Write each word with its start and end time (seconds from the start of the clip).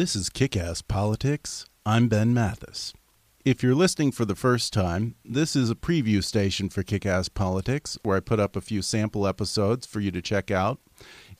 This 0.00 0.16
is 0.16 0.30
Kick 0.30 0.56
Ass 0.56 0.80
Politics. 0.80 1.66
I'm 1.84 2.08
Ben 2.08 2.32
Mathis. 2.32 2.94
If 3.44 3.62
you're 3.62 3.74
listening 3.74 4.12
for 4.12 4.24
the 4.24 4.34
first 4.34 4.72
time, 4.72 5.14
this 5.26 5.54
is 5.54 5.68
a 5.68 5.74
preview 5.74 6.24
station 6.24 6.70
for 6.70 6.82
Kick 6.82 7.04
Ass 7.04 7.28
Politics 7.28 7.98
where 8.02 8.16
I 8.16 8.20
put 8.20 8.40
up 8.40 8.56
a 8.56 8.62
few 8.62 8.80
sample 8.80 9.26
episodes 9.26 9.84
for 9.84 10.00
you 10.00 10.10
to 10.12 10.22
check 10.22 10.50
out. 10.50 10.78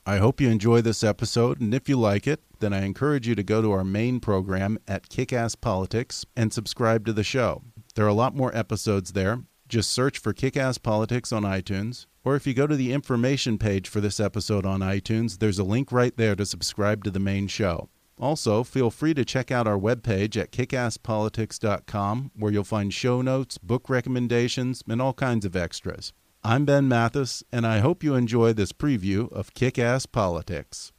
I 0.05 0.17
hope 0.17 0.39
you 0.39 0.47
enjoy 0.47 0.81
this 0.81 1.03
episode, 1.03 1.59
and 1.59 1.73
if 1.73 1.89
you 1.89 1.97
like 1.97 2.27
it, 2.27 2.43
then 2.59 2.71
I 2.71 2.85
encourage 2.85 3.27
you 3.27 3.33
to 3.33 3.41
go 3.41 3.63
to 3.63 3.71
our 3.71 3.83
main 3.83 4.19
program 4.19 4.77
at 4.87 5.09
Kick 5.09 5.33
Ass 5.33 5.55
Politics 5.55 6.23
and 6.35 6.53
subscribe 6.53 7.03
to 7.07 7.13
the 7.13 7.23
show. 7.23 7.63
There 7.95 8.05
are 8.05 8.09
a 8.09 8.13
lot 8.13 8.35
more 8.35 8.55
episodes 8.55 9.13
there. 9.13 9.41
Just 9.69 9.89
search 9.89 10.19
for 10.19 10.33
Kick 10.33 10.55
Ass 10.55 10.77
Politics 10.77 11.31
on 11.31 11.41
iTunes, 11.41 12.05
or 12.23 12.35
if 12.35 12.45
you 12.45 12.53
go 12.53 12.67
to 12.67 12.75
the 12.75 12.93
information 12.93 13.57
page 13.57 13.89
for 13.89 14.01
this 14.01 14.19
episode 14.19 14.67
on 14.67 14.81
iTunes, 14.81 15.39
there's 15.39 15.57
a 15.57 15.63
link 15.63 15.91
right 15.91 16.15
there 16.15 16.35
to 16.35 16.45
subscribe 16.45 17.03
to 17.05 17.09
the 17.09 17.19
main 17.19 17.47
show. 17.47 17.89
Also, 18.21 18.63
feel 18.63 18.91
free 18.91 19.15
to 19.15 19.25
check 19.25 19.49
out 19.49 19.67
our 19.67 19.79
webpage 19.79 20.39
at 20.39 20.51
kickasspolitics.com, 20.51 22.31
where 22.35 22.51
you'll 22.51 22.63
find 22.63 22.93
show 22.93 23.23
notes, 23.23 23.57
book 23.57 23.89
recommendations, 23.89 24.83
and 24.87 25.01
all 25.01 25.13
kinds 25.13 25.43
of 25.43 25.55
extras. 25.55 26.13
I'm 26.43 26.63
Ben 26.63 26.87
Mathis, 26.87 27.43
and 27.51 27.65
I 27.65 27.79
hope 27.79 28.03
you 28.03 28.13
enjoy 28.13 28.53
this 28.53 28.71
preview 28.71 29.31
of 29.31 29.55
Kick 29.55 29.79
Ass 29.79 30.05
Politics. 30.05 30.91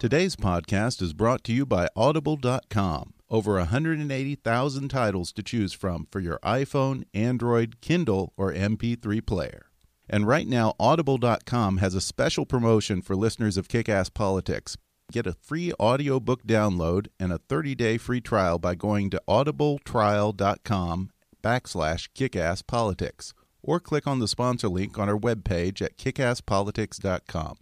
Today's 0.00 0.34
podcast 0.36 1.00
is 1.00 1.12
brought 1.12 1.44
to 1.44 1.52
you 1.52 1.64
by 1.64 1.88
Audible.com. 1.94 3.14
Over 3.30 3.54
180,000 3.54 4.88
titles 4.88 5.32
to 5.32 5.42
choose 5.42 5.72
from 5.72 6.08
for 6.10 6.18
your 6.18 6.38
iPhone, 6.44 7.04
Android, 7.14 7.80
Kindle, 7.80 8.32
or 8.36 8.52
MP3 8.52 9.24
player. 9.24 9.67
And 10.08 10.26
right 10.26 10.46
now, 10.46 10.74
Audible.com 10.80 11.78
has 11.78 11.94
a 11.94 12.00
special 12.00 12.46
promotion 12.46 13.02
for 13.02 13.14
listeners 13.14 13.56
of 13.56 13.68
Kick 13.68 13.88
Ass 13.88 14.08
Politics. 14.08 14.76
Get 15.12 15.26
a 15.26 15.32
free 15.32 15.72
audiobook 15.80 16.44
download 16.44 17.08
and 17.18 17.32
a 17.32 17.38
30-day 17.38 17.98
free 17.98 18.20
trial 18.20 18.58
by 18.58 18.74
going 18.74 19.10
to 19.10 19.22
audibletrial.com 19.28 21.10
backslash 21.42 22.08
kickasspolitics 22.14 23.32
or 23.62 23.80
click 23.80 24.06
on 24.06 24.18
the 24.18 24.28
sponsor 24.28 24.68
link 24.68 24.98
on 24.98 25.08
our 25.08 25.18
webpage 25.18 25.82
at 25.82 25.96
kickasspolitics.com. 25.96 27.56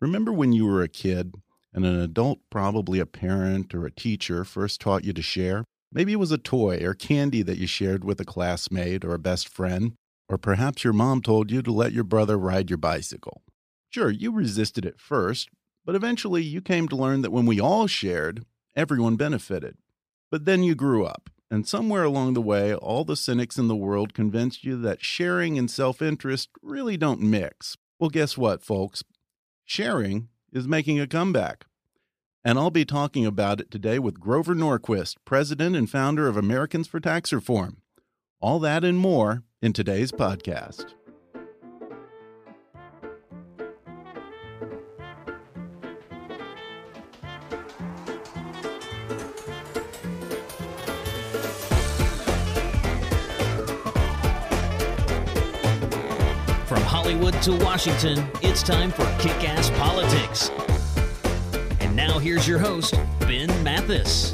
Remember 0.00 0.32
when 0.32 0.52
you 0.52 0.66
were 0.66 0.82
a 0.82 0.88
kid 0.88 1.34
and 1.74 1.84
an 1.84 2.00
adult, 2.00 2.38
probably 2.48 3.00
a 3.00 3.06
parent 3.06 3.74
or 3.74 3.84
a 3.84 3.90
teacher, 3.90 4.44
first 4.44 4.80
taught 4.80 5.04
you 5.04 5.12
to 5.12 5.22
share? 5.22 5.64
Maybe 5.92 6.12
it 6.12 6.20
was 6.20 6.30
a 6.30 6.38
toy 6.38 6.78
or 6.84 6.94
candy 6.94 7.42
that 7.42 7.58
you 7.58 7.66
shared 7.66 8.04
with 8.04 8.20
a 8.20 8.24
classmate 8.24 9.04
or 9.04 9.12
a 9.12 9.18
best 9.18 9.48
friend, 9.48 9.94
or 10.28 10.38
perhaps 10.38 10.84
your 10.84 10.92
mom 10.92 11.20
told 11.20 11.50
you 11.50 11.62
to 11.62 11.72
let 11.72 11.92
your 11.92 12.04
brother 12.04 12.38
ride 12.38 12.70
your 12.70 12.76
bicycle. 12.76 13.42
Sure, 13.88 14.10
you 14.10 14.30
resisted 14.30 14.86
at 14.86 15.00
first, 15.00 15.48
but 15.84 15.96
eventually 15.96 16.42
you 16.42 16.60
came 16.60 16.86
to 16.88 16.96
learn 16.96 17.22
that 17.22 17.32
when 17.32 17.44
we 17.44 17.60
all 17.60 17.88
shared, 17.88 18.44
everyone 18.76 19.16
benefited. 19.16 19.76
But 20.30 20.44
then 20.44 20.62
you 20.62 20.76
grew 20.76 21.04
up, 21.04 21.28
and 21.50 21.66
somewhere 21.66 22.04
along 22.04 22.34
the 22.34 22.40
way, 22.40 22.72
all 22.72 23.04
the 23.04 23.16
cynics 23.16 23.58
in 23.58 23.66
the 23.66 23.74
world 23.74 24.14
convinced 24.14 24.62
you 24.62 24.80
that 24.82 25.04
sharing 25.04 25.58
and 25.58 25.68
self 25.68 26.00
interest 26.00 26.50
really 26.62 26.96
don't 26.96 27.20
mix. 27.20 27.76
Well, 27.98 28.10
guess 28.10 28.38
what, 28.38 28.62
folks? 28.62 29.02
Sharing 29.64 30.28
is 30.52 30.68
making 30.68 31.00
a 31.00 31.08
comeback. 31.08 31.66
And 32.42 32.58
I'll 32.58 32.70
be 32.70 32.86
talking 32.86 33.26
about 33.26 33.60
it 33.60 33.70
today 33.70 33.98
with 33.98 34.18
Grover 34.18 34.54
Norquist, 34.54 35.16
president 35.26 35.76
and 35.76 35.90
founder 35.90 36.26
of 36.26 36.38
Americans 36.38 36.88
for 36.88 36.98
Tax 36.98 37.34
Reform. 37.34 37.82
All 38.40 38.58
that 38.60 38.82
and 38.82 38.96
more 38.96 39.42
in 39.60 39.74
today's 39.74 40.10
podcast. 40.10 40.94
From 56.64 56.80
Hollywood 56.84 57.34
to 57.42 57.54
Washington, 57.58 58.26
it's 58.40 58.62
time 58.62 58.90
for 58.90 59.04
Kick 59.18 59.46
Ass 59.46 59.68
Politics. 59.72 60.50
And 61.90 61.96
now 61.96 62.20
here's 62.20 62.46
your 62.46 62.60
host, 62.60 62.94
Ben 63.18 63.48
Mathis. 63.64 64.32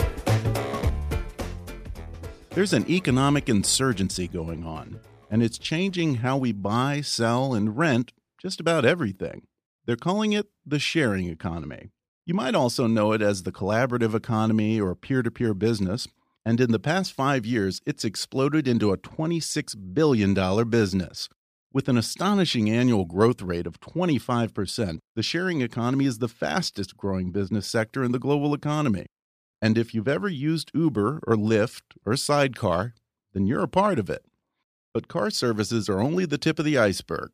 There's 2.50 2.74
an 2.74 2.86
economic 2.90 3.48
insurgency 3.48 4.28
going 4.28 4.66
on, 4.66 5.00
and 5.30 5.42
it's 5.42 5.56
changing 5.56 6.16
how 6.16 6.36
we 6.36 6.52
buy, 6.52 7.00
sell, 7.00 7.54
and 7.54 7.74
rent 7.74 8.12
just 8.38 8.60
about 8.60 8.84
everything. 8.84 9.46
They're 9.86 9.96
calling 9.96 10.34
it 10.34 10.48
the 10.66 10.78
sharing 10.78 11.30
economy. 11.30 11.92
You 12.26 12.34
might 12.34 12.54
also 12.54 12.86
know 12.86 13.12
it 13.12 13.22
as 13.22 13.44
the 13.44 13.52
collaborative 13.52 14.14
economy 14.14 14.78
or 14.78 14.94
peer 14.94 15.22
to 15.22 15.30
peer 15.30 15.54
business. 15.54 16.06
And 16.44 16.60
in 16.60 16.72
the 16.72 16.78
past 16.78 17.14
five 17.14 17.46
years, 17.46 17.80
it's 17.86 18.04
exploded 18.04 18.68
into 18.68 18.92
a 18.92 18.98
$26 18.98 19.94
billion 19.94 20.34
business. 20.68 21.30
With 21.72 21.88
an 21.88 21.98
astonishing 21.98 22.70
annual 22.70 23.04
growth 23.04 23.42
rate 23.42 23.66
of 23.66 23.80
25%, 23.80 24.98
the 25.14 25.22
sharing 25.22 25.60
economy 25.60 26.06
is 26.06 26.18
the 26.18 26.28
fastest 26.28 26.96
growing 26.96 27.32
business 27.32 27.66
sector 27.66 28.02
in 28.02 28.12
the 28.12 28.18
global 28.18 28.54
economy. 28.54 29.06
And 29.60 29.76
if 29.76 29.94
you've 29.94 30.08
ever 30.08 30.28
used 30.28 30.70
Uber 30.74 31.20
or 31.26 31.34
Lyft 31.34 31.82
or 32.04 32.16
Sidecar, 32.16 32.94
then 33.34 33.46
you're 33.46 33.62
a 33.62 33.68
part 33.68 33.98
of 33.98 34.08
it. 34.08 34.24
But 34.94 35.08
car 35.08 35.30
services 35.30 35.88
are 35.88 36.00
only 36.00 36.24
the 36.24 36.38
tip 36.38 36.58
of 36.58 36.64
the 36.64 36.78
iceberg. 36.78 37.32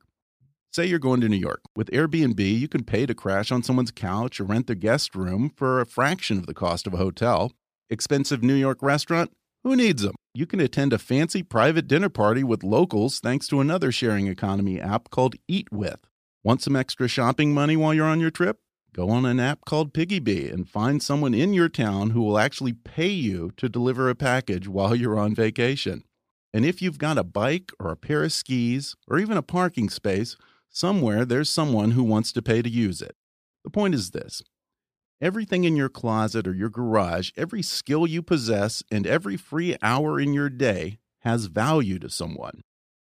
Say 0.72 0.86
you're 0.86 0.98
going 0.98 1.20
to 1.20 1.28
New 1.28 1.36
York. 1.36 1.60
With 1.76 1.90
Airbnb, 1.90 2.40
you 2.40 2.66
can 2.66 2.82
pay 2.82 3.04
to 3.06 3.14
crash 3.14 3.52
on 3.52 3.62
someone's 3.62 3.90
couch 3.90 4.40
or 4.40 4.44
rent 4.44 4.66
their 4.66 4.74
guest 4.74 5.14
room 5.14 5.52
for 5.54 5.80
a 5.80 5.86
fraction 5.86 6.38
of 6.38 6.46
the 6.46 6.54
cost 6.54 6.86
of 6.86 6.94
a 6.94 6.96
hotel. 6.96 7.52
Expensive 7.90 8.42
New 8.42 8.54
York 8.54 8.82
restaurant? 8.82 9.30
Who 9.64 9.76
needs 9.76 10.02
them? 10.02 10.16
You 10.34 10.44
can 10.46 10.58
attend 10.58 10.92
a 10.92 10.98
fancy 10.98 11.44
private 11.44 11.86
dinner 11.86 12.08
party 12.08 12.42
with 12.42 12.64
locals 12.64 13.20
thanks 13.20 13.46
to 13.46 13.60
another 13.60 13.92
sharing 13.92 14.26
economy 14.26 14.80
app 14.80 15.08
called 15.10 15.36
Eat 15.46 15.70
With. 15.70 16.00
Want 16.42 16.60
some 16.60 16.74
extra 16.74 17.06
shopping 17.06 17.54
money 17.54 17.76
while 17.76 17.94
you're 17.94 18.06
on 18.06 18.18
your 18.18 18.32
trip? 18.32 18.58
Go 18.92 19.08
on 19.08 19.24
an 19.24 19.38
app 19.38 19.64
called 19.64 19.94
Piggybee 19.94 20.52
and 20.52 20.68
find 20.68 21.00
someone 21.00 21.32
in 21.32 21.54
your 21.54 21.68
town 21.68 22.10
who 22.10 22.22
will 22.22 22.38
actually 22.38 22.72
pay 22.72 23.10
you 23.10 23.52
to 23.56 23.68
deliver 23.68 24.10
a 24.10 24.16
package 24.16 24.66
while 24.66 24.96
you're 24.96 25.18
on 25.18 25.32
vacation. 25.32 26.02
And 26.52 26.64
if 26.64 26.82
you've 26.82 26.98
got 26.98 27.16
a 27.16 27.22
bike 27.22 27.70
or 27.78 27.92
a 27.92 27.96
pair 27.96 28.24
of 28.24 28.32
skis 28.32 28.96
or 29.06 29.20
even 29.20 29.36
a 29.36 29.42
parking 29.42 29.88
space, 29.88 30.36
somewhere 30.70 31.24
there's 31.24 31.48
someone 31.48 31.92
who 31.92 32.02
wants 32.02 32.32
to 32.32 32.42
pay 32.42 32.62
to 32.62 32.68
use 32.68 33.00
it. 33.00 33.14
The 33.62 33.70
point 33.70 33.94
is 33.94 34.10
this 34.10 34.42
Everything 35.22 35.62
in 35.62 35.76
your 35.76 35.88
closet 35.88 36.48
or 36.48 36.52
your 36.52 36.68
garage, 36.68 37.30
every 37.36 37.62
skill 37.62 38.08
you 38.08 38.22
possess, 38.22 38.82
and 38.90 39.06
every 39.06 39.36
free 39.36 39.76
hour 39.80 40.18
in 40.18 40.34
your 40.34 40.50
day 40.50 40.98
has 41.20 41.46
value 41.46 42.00
to 42.00 42.10
someone. 42.10 42.62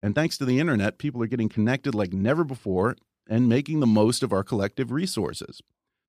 And 0.02 0.12
thanks 0.12 0.36
to 0.38 0.44
the 0.44 0.58
internet, 0.58 0.98
people 0.98 1.22
are 1.22 1.28
getting 1.28 1.48
connected 1.48 1.94
like 1.94 2.12
never 2.12 2.42
before 2.42 2.96
and 3.28 3.48
making 3.48 3.78
the 3.78 3.86
most 3.86 4.24
of 4.24 4.32
our 4.32 4.42
collective 4.42 4.90
resources. 4.90 5.60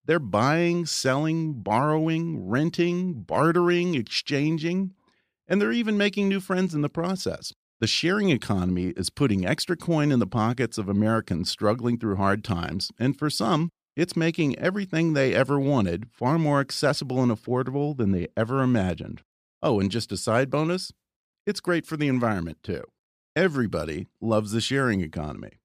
They're 0.03 0.17
buying, 0.17 0.87
selling, 0.87 1.61
borrowing, 1.61 2.49
renting, 2.49 3.21
bartering, 3.21 3.93
exchanging. 3.93 4.95
And 5.47 5.61
they're 5.61 5.71
even 5.71 5.99
making 5.99 6.27
new 6.27 6.39
friends 6.39 6.73
in 6.73 6.81
the 6.81 6.89
process. 6.89 7.53
The 7.79 7.85
sharing 7.85 8.31
economy 8.31 8.87
is 8.97 9.11
putting 9.11 9.45
extra 9.45 9.77
coin 9.77 10.11
in 10.11 10.17
the 10.17 10.25
pockets 10.25 10.79
of 10.79 10.89
Americans 10.89 11.51
struggling 11.51 11.99
through 11.99 12.15
hard 12.15 12.43
times, 12.43 12.89
and 12.97 13.15
for 13.19 13.29
some, 13.29 13.69
it's 13.95 14.15
making 14.15 14.57
everything 14.57 15.13
they 15.13 15.33
ever 15.33 15.59
wanted 15.59 16.09
far 16.11 16.39
more 16.39 16.59
accessible 16.59 17.21
and 17.21 17.31
affordable 17.31 17.95
than 17.95 18.11
they 18.11 18.27
ever 18.37 18.61
imagined. 18.61 19.21
Oh, 19.61 19.79
and 19.79 19.91
just 19.91 20.11
a 20.11 20.17
side 20.17 20.49
bonus 20.49 20.91
it's 21.45 21.59
great 21.59 21.85
for 21.85 21.97
the 21.97 22.07
environment, 22.07 22.59
too. 22.61 22.83
Everybody 23.35 24.07
loves 24.19 24.51
the 24.51 24.61
sharing 24.61 25.01
economy. 25.01 25.59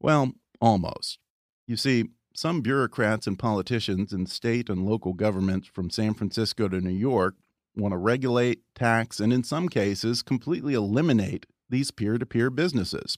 Well, 0.00 0.32
almost. 0.60 1.18
You 1.66 1.76
see, 1.76 2.10
some 2.34 2.60
bureaucrats 2.60 3.26
and 3.26 3.38
politicians 3.38 4.12
in 4.12 4.26
state 4.26 4.68
and 4.68 4.86
local 4.86 5.14
governments 5.14 5.68
from 5.68 5.90
San 5.90 6.14
Francisco 6.14 6.68
to 6.68 6.80
New 6.80 6.90
York 6.90 7.36
want 7.74 7.92
to 7.92 7.98
regulate, 7.98 8.62
tax, 8.74 9.20
and 9.20 9.32
in 9.32 9.44
some 9.44 9.68
cases, 9.68 10.22
completely 10.22 10.74
eliminate 10.74 11.46
these 11.70 11.90
peer 11.90 12.18
to 12.18 12.26
peer 12.26 12.50
businesses. 12.50 13.16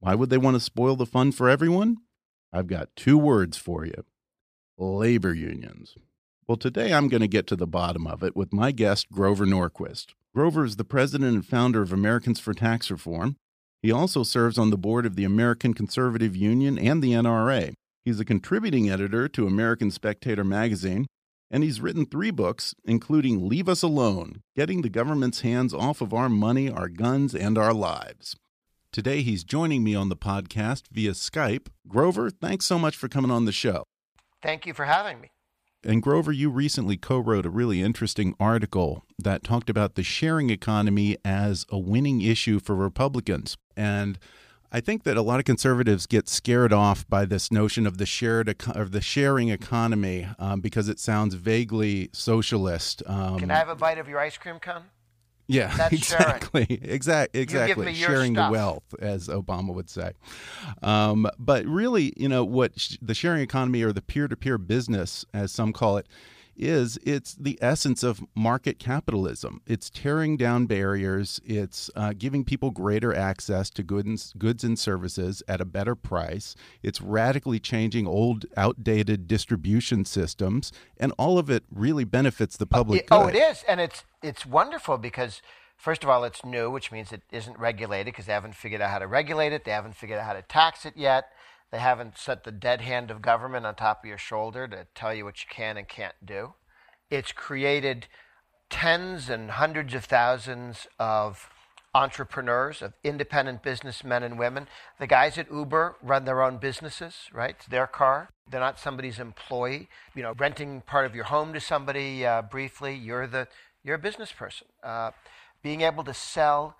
Why 0.00 0.14
would 0.14 0.30
they 0.30 0.38
want 0.38 0.56
to 0.56 0.60
spoil 0.60 0.96
the 0.96 1.06
fun 1.06 1.32
for 1.32 1.48
everyone? 1.48 1.98
I've 2.52 2.66
got 2.66 2.94
two 2.96 3.16
words 3.16 3.56
for 3.56 3.84
you 3.84 4.04
labor 4.78 5.34
unions. 5.34 5.94
Well, 6.48 6.56
today 6.56 6.92
I'm 6.92 7.08
going 7.08 7.20
to 7.20 7.28
get 7.28 7.46
to 7.48 7.56
the 7.56 7.66
bottom 7.66 8.06
of 8.06 8.22
it 8.22 8.34
with 8.34 8.52
my 8.52 8.72
guest, 8.72 9.10
Grover 9.12 9.44
Norquist. 9.46 10.14
Grover 10.34 10.64
is 10.64 10.76
the 10.76 10.84
president 10.84 11.34
and 11.34 11.46
founder 11.46 11.82
of 11.82 11.92
Americans 11.92 12.40
for 12.40 12.54
Tax 12.54 12.90
Reform. 12.90 13.36
He 13.82 13.92
also 13.92 14.22
serves 14.22 14.58
on 14.58 14.70
the 14.70 14.78
board 14.78 15.06
of 15.06 15.16
the 15.16 15.24
American 15.24 15.74
Conservative 15.74 16.34
Union 16.34 16.78
and 16.78 17.02
the 17.02 17.12
NRA. 17.12 17.74
He's 18.04 18.20
a 18.20 18.24
contributing 18.24 18.88
editor 18.90 19.28
to 19.28 19.46
American 19.46 19.90
Spectator 19.90 20.44
magazine, 20.44 21.06
and 21.50 21.62
he's 21.62 21.80
written 21.80 22.06
three 22.06 22.30
books, 22.30 22.74
including 22.84 23.48
Leave 23.48 23.68
Us 23.68 23.82
Alone 23.82 24.40
Getting 24.56 24.82
the 24.82 24.88
Government's 24.88 25.42
Hands 25.42 25.72
Off 25.74 26.00
of 26.00 26.14
Our 26.14 26.28
Money, 26.28 26.70
Our 26.70 26.88
Guns, 26.88 27.34
and 27.34 27.58
Our 27.58 27.74
Lives. 27.74 28.36
Today, 28.92 29.22
he's 29.22 29.44
joining 29.44 29.84
me 29.84 29.94
on 29.94 30.08
the 30.08 30.16
podcast 30.16 30.88
via 30.90 31.12
Skype. 31.12 31.68
Grover, 31.86 32.28
thanks 32.28 32.66
so 32.66 32.76
much 32.76 32.96
for 32.96 33.06
coming 33.06 33.30
on 33.30 33.44
the 33.44 33.52
show. 33.52 33.84
Thank 34.42 34.66
you 34.66 34.74
for 34.74 34.84
having 34.84 35.20
me. 35.20 35.28
And 35.84 36.02
Grover, 36.02 36.32
you 36.32 36.50
recently 36.50 36.96
co 36.96 37.18
wrote 37.18 37.46
a 37.46 37.50
really 37.50 37.82
interesting 37.82 38.34
article 38.40 39.04
that 39.16 39.44
talked 39.44 39.70
about 39.70 39.94
the 39.94 40.02
sharing 40.02 40.50
economy 40.50 41.16
as 41.24 41.64
a 41.70 41.78
winning 41.78 42.20
issue 42.20 42.58
for 42.58 42.74
Republicans. 42.74 43.56
And 43.76 44.18
I 44.72 44.80
think 44.80 45.04
that 45.04 45.16
a 45.16 45.22
lot 45.22 45.38
of 45.38 45.44
conservatives 45.44 46.06
get 46.06 46.28
scared 46.28 46.72
off 46.72 47.08
by 47.08 47.26
this 47.26 47.52
notion 47.52 47.86
of 47.86 47.98
the 47.98 48.06
shared 48.06 48.56
of 48.74 48.90
the 48.90 49.00
sharing 49.00 49.50
economy 49.50 50.26
um, 50.40 50.60
because 50.60 50.88
it 50.88 50.98
sounds 50.98 51.34
vaguely 51.34 52.10
socialist. 52.12 53.04
Um, 53.06 53.38
Can 53.38 53.52
I 53.52 53.58
have 53.58 53.68
a 53.68 53.76
bite 53.76 53.98
of 53.98 54.08
your 54.08 54.18
ice 54.18 54.36
cream 54.36 54.58
cone? 54.58 54.82
Yeah, 55.50 55.76
That's 55.76 55.92
exactly, 55.92 56.78
exactly, 56.80 57.40
exactly. 57.40 57.92
Sharing 57.94 58.34
stuff. 58.34 58.50
the 58.50 58.52
wealth, 58.52 58.94
as 59.00 59.26
Obama 59.26 59.74
would 59.74 59.90
say. 59.90 60.12
Um, 60.80 61.28
but 61.40 61.66
really, 61.66 62.12
you 62.16 62.28
know, 62.28 62.44
what 62.44 62.78
sh 62.78 62.96
the 63.02 63.14
sharing 63.14 63.42
economy 63.42 63.82
or 63.82 63.92
the 63.92 64.00
peer-to-peer 64.00 64.58
-peer 64.58 64.66
business, 64.66 65.24
as 65.34 65.50
some 65.50 65.72
call 65.72 65.96
it, 65.96 66.06
is 66.56 66.98
it's 67.02 67.34
the 67.34 67.58
essence 67.60 68.04
of 68.04 68.22
market 68.34 68.78
capitalism. 68.78 69.60
It's 69.66 69.90
tearing 69.90 70.36
down 70.36 70.66
barriers. 70.66 71.40
It's 71.44 71.90
uh, 71.96 72.12
giving 72.16 72.44
people 72.44 72.70
greater 72.70 73.12
access 73.12 73.70
to 73.70 73.82
goods, 73.82 74.34
goods 74.38 74.62
and 74.62 74.78
services 74.78 75.42
at 75.48 75.60
a 75.60 75.64
better 75.64 75.96
price. 75.96 76.54
It's 76.82 77.00
radically 77.00 77.58
changing 77.58 78.06
old, 78.06 78.44
outdated 78.56 79.26
distribution 79.26 80.04
systems, 80.04 80.70
and 80.96 81.12
all 81.18 81.38
of 81.38 81.50
it 81.50 81.64
really 81.72 82.04
benefits 82.04 82.56
the 82.56 82.66
public. 82.66 83.08
oh, 83.10 83.26
it 83.26 83.34
is, 83.34 83.64
and 83.66 83.80
it's 83.80 84.04
it's 84.22 84.46
wonderful 84.46 84.98
because. 84.98 85.42
First 85.76 86.04
of 86.04 86.10
all, 86.10 86.24
it's 86.24 86.44
new, 86.44 86.70
which 86.70 86.92
means 86.92 87.10
it 87.10 87.22
isn't 87.32 87.58
regulated 87.58 88.12
because 88.12 88.26
they 88.26 88.34
haven't 88.34 88.54
figured 88.54 88.82
out 88.82 88.90
how 88.90 88.98
to 88.98 89.06
regulate 89.06 89.54
it. 89.54 89.64
They 89.64 89.70
haven't 89.70 89.96
figured 89.96 90.18
out 90.18 90.26
how 90.26 90.34
to 90.34 90.42
tax 90.42 90.84
it 90.84 90.92
yet. 90.94 91.30
They 91.70 91.78
haven't 91.78 92.18
set 92.18 92.44
the 92.44 92.52
dead 92.52 92.82
hand 92.82 93.10
of 93.10 93.22
government 93.22 93.64
on 93.64 93.76
top 93.76 94.04
of 94.04 94.08
your 94.08 94.18
shoulder 94.18 94.68
to 94.68 94.86
tell 94.94 95.14
you 95.14 95.24
what 95.24 95.42
you 95.42 95.48
can 95.48 95.78
and 95.78 95.88
can't 95.88 96.14
do. 96.22 96.52
It's 97.08 97.32
created 97.32 98.08
tens 98.68 99.30
and 99.30 99.52
hundreds 99.52 99.94
of 99.94 100.04
thousands 100.04 100.86
of 100.98 101.48
entrepreneurs, 101.94 102.82
of 102.82 102.92
independent 103.02 103.62
businessmen 103.62 104.22
and 104.22 104.38
women. 104.38 104.68
The 104.98 105.06
guys 105.06 105.38
at 105.38 105.50
Uber 105.50 105.96
run 106.02 106.24
their 106.24 106.42
own 106.42 106.58
businesses, 106.58 107.28
right? 107.32 107.56
It's 107.58 107.66
their 107.66 107.86
car. 107.86 108.30
They're 108.48 108.60
not 108.60 108.78
somebody's 108.78 109.18
employee. 109.18 109.88
You 110.14 110.22
know, 110.22 110.34
renting 110.38 110.82
part 110.82 111.06
of 111.06 111.14
your 111.14 111.24
home 111.24 111.52
to 111.52 111.60
somebody 111.60 112.24
uh, 112.24 112.42
briefly, 112.42 112.94
you're 112.94 113.26
the 113.26 113.48
you're 113.84 113.96
a 113.96 113.98
business 113.98 114.32
person. 114.32 114.68
Uh, 114.82 115.10
being 115.62 115.82
able 115.82 116.04
to 116.04 116.14
sell 116.14 116.76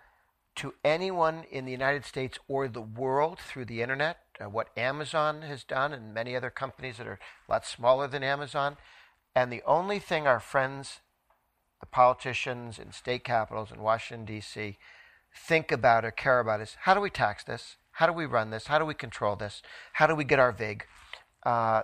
to 0.57 0.75
anyone 0.85 1.45
in 1.51 1.65
the 1.65 1.73
United 1.73 2.05
States 2.05 2.39
or 2.49 2.69
the 2.69 2.81
world 2.81 3.39
through 3.39 3.65
the 3.65 3.83
internet, 3.83 4.19
uh, 4.41 4.49
what 4.49 4.77
Amazon 4.77 5.43
has 5.43 5.65
done 5.65 5.93
and 5.93 6.15
many 6.15 6.35
other 6.35 6.51
companies 6.51 6.99
that 6.99 7.07
are 7.07 7.19
a 7.49 7.53
lot 7.53 7.67
smaller 7.67 8.09
than 8.09 8.23
Amazon. 8.23 8.77
And 9.35 9.53
the 9.53 9.63
only 9.67 9.99
thing 9.99 10.27
our 10.27 10.41
friends, 10.41 11.01
the 11.81 11.87
politicians 11.87 12.79
in 12.79 12.93
state 12.93 13.25
capitals 13.25 13.71
in 13.71 13.81
Washington, 13.81 14.25
D.C., 14.27 14.77
think 15.35 15.71
about 15.71 16.05
or 16.05 16.11
care 16.11 16.41
about 16.41 16.61
is 16.61 16.77
how 16.81 16.95
do 16.95 17.01
we 17.01 17.11
tax 17.11 17.45
this? 17.45 17.77
How 17.93 18.07
do 18.07 18.13
we 18.13 18.27
run 18.27 18.51
this? 18.51 18.67
How 18.67 18.79
do 18.79 18.85
we 18.85 18.95
control 18.95 19.37
this? 19.37 19.63
How 19.95 20.07
do 20.07 20.15
we 20.15 20.25
get 20.25 20.39
our 20.39 20.53
VIG? 20.53 20.85
Uh, 21.45 21.83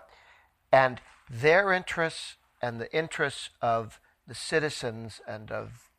and 0.72 1.00
their 1.30 1.72
interests 1.72 2.36
and 2.60 2.80
the 2.80 2.92
interests 2.94 3.50
of 3.60 4.00
the 4.26 4.34
citizens 4.34 5.20
and 5.26 5.50
of 5.50 5.90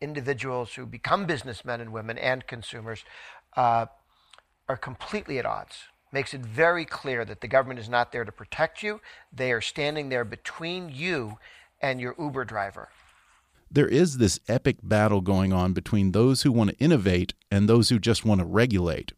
individuals 0.00 0.74
who 0.74 0.86
become 0.86 1.26
businessmen 1.26 1.80
and 1.80 1.92
women 1.92 2.18
and 2.18 2.46
consumers 2.46 3.04
uh, 3.56 3.86
are 4.68 4.76
completely 4.76 5.38
at 5.38 5.46
odds. 5.46 5.84
Makes 6.12 6.34
it 6.34 6.40
very 6.40 6.84
clear 6.84 7.24
that 7.24 7.40
the 7.40 7.48
government 7.48 7.80
is 7.80 7.88
not 7.88 8.12
there 8.12 8.24
to 8.24 8.32
protect 8.32 8.82
you. 8.82 9.00
They 9.32 9.52
are 9.52 9.60
standing 9.60 10.08
there 10.08 10.24
between 10.24 10.88
you 10.88 11.38
and 11.80 12.00
your 12.00 12.14
Uber 12.18 12.44
driver. 12.44 12.88
There 13.70 13.88
is 13.88 14.18
this 14.18 14.38
epic 14.48 14.76
battle 14.82 15.20
going 15.20 15.52
on 15.52 15.72
between 15.72 16.12
those 16.12 16.42
who 16.42 16.52
want 16.52 16.70
to 16.70 16.78
innovate 16.78 17.34
and 17.50 17.68
those 17.68 17.88
who 17.88 17.98
just 17.98 18.24
want 18.24 18.40
to 18.40 18.46
regulate. 18.46 19.12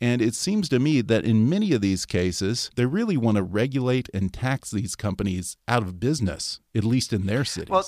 And 0.00 0.22
it 0.22 0.34
seems 0.34 0.68
to 0.70 0.78
me 0.78 1.02
that 1.02 1.24
in 1.24 1.48
many 1.48 1.72
of 1.72 1.82
these 1.82 2.06
cases, 2.06 2.70
they 2.74 2.86
really 2.86 3.18
want 3.18 3.36
to 3.36 3.42
regulate 3.42 4.08
and 4.14 4.32
tax 4.32 4.70
these 4.70 4.96
companies 4.96 5.58
out 5.68 5.82
of 5.82 6.00
business, 6.00 6.60
at 6.74 6.84
least 6.84 7.12
in 7.12 7.26
their 7.26 7.44
cities. 7.44 7.70
Well, 7.70 7.84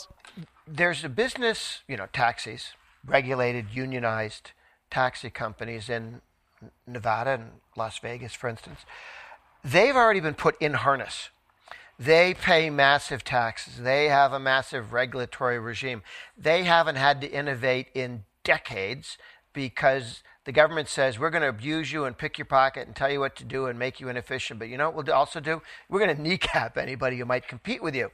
there's 0.66 1.04
a 1.04 1.08
business, 1.08 1.80
you 1.88 1.96
know, 1.96 2.06
taxis, 2.12 2.74
regulated, 3.04 3.66
unionized 3.72 4.52
taxi 4.90 5.30
companies 5.30 5.88
in 5.88 6.20
Nevada 6.86 7.30
and 7.30 7.50
Las 7.76 7.98
Vegas, 7.98 8.34
for 8.34 8.48
instance. 8.48 8.80
They've 9.64 9.96
already 9.96 10.20
been 10.20 10.34
put 10.34 10.60
in 10.60 10.74
harness. 10.74 11.30
They 11.98 12.34
pay 12.34 12.68
massive 12.68 13.24
taxes. 13.24 13.78
They 13.78 14.08
have 14.08 14.32
a 14.32 14.40
massive 14.40 14.92
regulatory 14.92 15.58
regime. 15.58 16.02
They 16.36 16.64
haven't 16.64 16.96
had 16.96 17.20
to 17.20 17.30
innovate 17.30 17.88
in 17.94 18.24
decades 18.44 19.18
because 19.52 20.22
the 20.44 20.52
government 20.52 20.88
says 20.88 21.18
we're 21.18 21.30
going 21.30 21.42
to 21.42 21.48
abuse 21.48 21.92
you 21.92 22.04
and 22.04 22.18
pick 22.18 22.36
your 22.36 22.46
pocket 22.46 22.86
and 22.86 22.96
tell 22.96 23.10
you 23.10 23.20
what 23.20 23.36
to 23.36 23.44
do 23.44 23.66
and 23.66 23.78
make 23.78 24.00
you 24.00 24.08
inefficient. 24.08 24.58
But 24.58 24.68
you 24.68 24.76
know 24.76 24.90
what 24.90 25.06
we'll 25.06 25.14
also 25.14 25.40
do? 25.40 25.62
We're 25.88 26.00
going 26.00 26.16
to 26.16 26.20
kneecap 26.20 26.76
anybody 26.78 27.18
who 27.18 27.24
might 27.24 27.46
compete 27.46 27.82
with 27.82 27.94
you. 27.94 28.10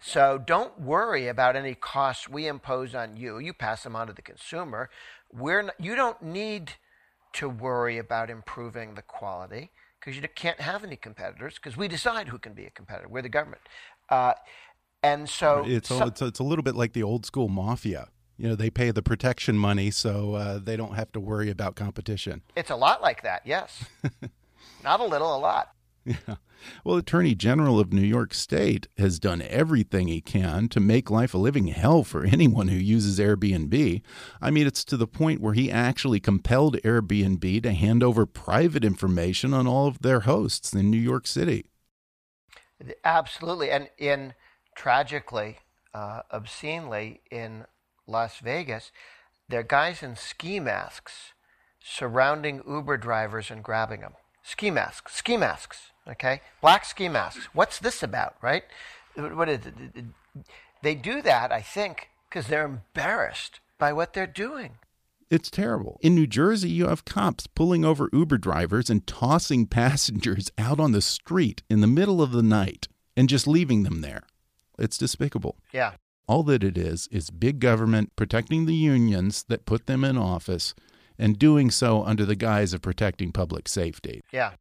So 0.00 0.42
don't 0.44 0.80
worry 0.80 1.28
about 1.28 1.56
any 1.56 1.74
costs 1.74 2.28
we 2.28 2.46
impose 2.46 2.94
on 2.94 3.16
you. 3.16 3.38
You 3.38 3.52
pass 3.52 3.82
them 3.82 3.96
on 3.96 4.06
to 4.06 4.12
the 4.12 4.22
consumer. 4.22 4.88
We're 5.32 5.62
not, 5.62 5.74
you 5.78 5.96
don't 5.96 6.22
need 6.22 6.72
to 7.34 7.48
worry 7.48 7.98
about 7.98 8.30
improving 8.30 8.94
the 8.94 9.02
quality 9.02 9.70
because 10.00 10.16
you 10.16 10.26
can't 10.34 10.60
have 10.60 10.84
any 10.84 10.96
competitors 10.96 11.54
because 11.56 11.76
we 11.76 11.88
decide 11.88 12.28
who 12.28 12.38
can 12.38 12.54
be 12.54 12.64
a 12.64 12.70
competitor. 12.70 13.08
We're 13.08 13.22
the 13.22 13.28
government. 13.28 13.62
Uh, 14.08 14.34
and 15.02 15.28
so 15.28 15.64
it's, 15.66 15.88
so, 15.88 16.06
it's, 16.06 16.22
it's 16.22 16.38
a 16.38 16.44
little 16.44 16.62
bit 16.62 16.74
like 16.74 16.92
the 16.94 17.02
old 17.02 17.26
school 17.26 17.48
mafia 17.48 18.08
you 18.36 18.48
know 18.48 18.54
they 18.54 18.70
pay 18.70 18.90
the 18.90 19.02
protection 19.02 19.58
money 19.58 19.90
so 19.90 20.34
uh, 20.34 20.58
they 20.58 20.76
don't 20.76 20.94
have 20.94 21.12
to 21.12 21.20
worry 21.20 21.50
about 21.50 21.76
competition. 21.76 22.42
It's 22.56 22.70
a 22.70 22.76
lot 22.76 23.02
like 23.02 23.22
that 23.22 23.42
yes. 23.44 23.84
Not 24.84 25.00
a 25.00 25.04
little 25.04 25.34
a 25.34 25.38
lot. 25.38 25.72
Yeah. 26.04 26.36
Well 26.84 26.96
attorney 26.96 27.34
general 27.34 27.78
of 27.80 27.92
new 27.92 28.00
york 28.00 28.32
state 28.32 28.88
has 28.96 29.18
done 29.18 29.42
everything 29.42 30.08
he 30.08 30.20
can 30.20 30.68
to 30.70 30.80
make 30.80 31.10
life 31.10 31.34
a 31.34 31.38
living 31.38 31.68
hell 31.68 32.04
for 32.04 32.24
anyone 32.26 32.68
who 32.68 32.76
uses 32.76 33.18
airbnb. 33.18 34.02
I 34.40 34.50
mean 34.50 34.66
it's 34.66 34.84
to 34.84 34.96
the 34.96 35.06
point 35.06 35.40
where 35.40 35.54
he 35.54 35.70
actually 35.70 36.20
compelled 36.20 36.76
airbnb 36.82 37.62
to 37.62 37.72
hand 37.72 38.02
over 38.02 38.26
private 38.26 38.84
information 38.84 39.52
on 39.52 39.66
all 39.66 39.86
of 39.86 40.00
their 40.00 40.20
hosts 40.20 40.72
in 40.72 40.90
new 40.90 40.96
york 40.98 41.26
city. 41.26 41.66
Absolutely. 43.04 43.70
And 43.70 43.88
in 43.98 44.34
tragically 44.76 45.58
uh, 45.94 46.22
obscenely 46.30 47.22
in 47.30 47.64
Las 48.06 48.38
Vegas, 48.38 48.92
there 49.48 49.60
are 49.60 49.64
guys 49.64 50.02
in 50.02 50.16
ski 50.16 50.60
masks 50.60 51.32
surrounding 51.82 52.62
Uber 52.66 52.96
drivers 52.96 53.50
and 53.50 53.62
grabbing 53.62 54.00
them. 54.00 54.14
Ski 54.42 54.70
masks, 54.70 55.16
ski 55.16 55.36
masks, 55.36 55.90
okay? 56.08 56.40
Black 56.60 56.84
ski 56.84 57.08
masks. 57.08 57.48
What's 57.52 57.78
this 57.78 58.02
about, 58.02 58.36
right? 58.40 58.64
What 59.16 59.48
is 59.48 59.66
it? 59.66 60.04
They 60.82 60.94
do 60.94 61.22
that, 61.22 61.52
I 61.52 61.62
think, 61.62 62.10
because 62.28 62.46
they're 62.46 62.64
embarrassed 62.64 63.60
by 63.78 63.92
what 63.92 64.12
they're 64.12 64.26
doing. 64.26 64.78
It's 65.28 65.50
terrible. 65.50 65.98
In 66.02 66.14
New 66.14 66.26
Jersey, 66.28 66.70
you 66.70 66.86
have 66.86 67.04
cops 67.04 67.48
pulling 67.48 67.84
over 67.84 68.08
Uber 68.12 68.38
drivers 68.38 68.88
and 68.88 69.06
tossing 69.06 69.66
passengers 69.66 70.50
out 70.56 70.78
on 70.78 70.92
the 70.92 71.02
street 71.02 71.62
in 71.68 71.80
the 71.80 71.88
middle 71.88 72.22
of 72.22 72.30
the 72.30 72.42
night 72.42 72.86
and 73.16 73.28
just 73.28 73.46
leaving 73.46 73.82
them 73.82 74.00
there. 74.02 74.22
It's 74.78 74.98
despicable. 74.98 75.56
Yeah. 75.72 75.94
All 76.28 76.42
that 76.44 76.64
it 76.64 76.76
is 76.76 77.08
is 77.12 77.30
big 77.30 77.60
government 77.60 78.10
protecting 78.16 78.66
the 78.66 78.74
unions 78.74 79.44
that 79.48 79.64
put 79.64 79.86
them 79.86 80.04
in 80.04 80.16
office 80.16 80.74
and 81.18 81.38
doing 81.38 81.70
so 81.70 82.02
under 82.04 82.24
the 82.24 82.34
guise 82.34 82.72
of 82.72 82.82
protecting 82.82 83.32
public 83.32 83.68
safety. 83.68 84.22
Yeah. 84.32 84.52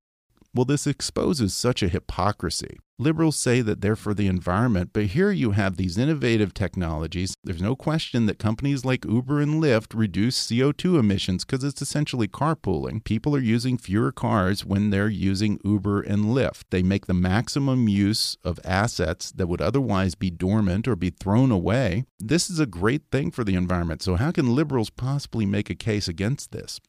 Well, 0.56 0.64
this 0.64 0.88
exposes 0.88 1.54
such 1.54 1.84
a 1.84 1.90
hypocrisy. 1.90 2.80
Liberals 2.98 3.36
say 3.38 3.60
that 3.60 3.82
they're 3.82 3.98
for 3.98 4.14
the 4.14 4.28
environment, 4.28 4.92
but 4.94 5.08
here 5.08 5.30
you 5.30 5.52
have 5.52 5.76
these 5.76 5.98
innovative 5.98 6.54
technologies. 6.54 7.36
There's 7.44 7.62
no 7.62 7.76
question 7.76 8.26
that 8.28 8.40
companies 8.40 8.86
like 8.86 9.04
Uber 9.04 9.42
and 9.42 9.62
Lyft 9.62 9.94
reduce 9.94 10.48
CO2 10.48 10.98
emissions 10.98 11.44
because 11.44 11.66
it's 11.66 11.82
essentially 11.82 12.30
carpooling. 12.30 13.04
People 13.04 13.36
are 13.36 13.42
using 13.42 13.78
fewer 13.78 14.14
cars 14.14 14.64
when 14.64 14.92
they're 14.92 15.10
using 15.10 15.60
Uber 15.66 16.00
and 16.00 16.28
Lyft. 16.28 16.64
They 16.70 16.84
make 16.84 17.06
the 17.08 17.14
maximum 17.14 17.90
use 17.90 18.38
of 18.46 18.62
assets 18.64 19.34
that 19.34 19.48
would 19.48 19.62
otherwise 19.62 20.16
be 20.16 20.30
dormant 20.30 20.88
or 20.88 20.96
be 20.96 21.10
thrown 21.10 21.52
away. 21.52 22.06
This 22.18 22.50
is 22.50 22.60
a 22.62 22.66
great 22.66 23.12
thing 23.12 23.30
for 23.30 23.44
the 23.44 23.56
environment. 23.56 24.04
So, 24.04 24.16
how 24.16 24.32
can 24.32 24.56
liberals 24.56 24.90
possibly 24.90 25.46
make 25.46 25.70
a 25.70 25.76
case 25.76 26.08
against 26.08 26.54
this? 26.54 26.80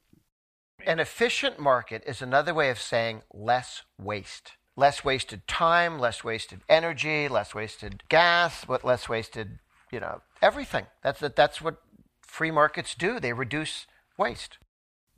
An 0.86 1.00
efficient 1.00 1.58
market 1.58 2.04
is 2.06 2.22
another 2.22 2.54
way 2.54 2.70
of 2.70 2.78
saying 2.78 3.22
less 3.34 3.82
waste. 3.98 4.52
Less 4.76 5.02
wasted 5.02 5.44
time, 5.48 5.98
less 5.98 6.22
wasted 6.22 6.60
energy, 6.68 7.26
less 7.26 7.56
wasted 7.56 8.04
gas, 8.08 8.68
what 8.68 8.84
less 8.84 9.08
wasted, 9.08 9.58
you 9.90 9.98
know, 9.98 10.20
everything. 10.40 10.86
That's 11.02 11.20
that's 11.34 11.60
what 11.60 11.82
free 12.20 12.52
markets 12.52 12.94
do. 12.94 13.18
They 13.18 13.32
reduce 13.32 13.86
waste. 14.16 14.58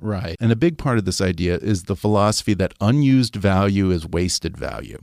Right. 0.01 0.37
And 0.41 0.51
a 0.51 0.57
big 0.57 0.79
part 0.79 0.97
of 0.97 1.05
this 1.05 1.21
idea 1.21 1.57
is 1.57 1.83
the 1.83 1.97
philosophy 1.97 2.55
that 2.55 2.73
unused 2.81 3.37
value 3.37 3.91
is 3.91 4.07
wasted 4.07 4.57
value. 4.57 5.03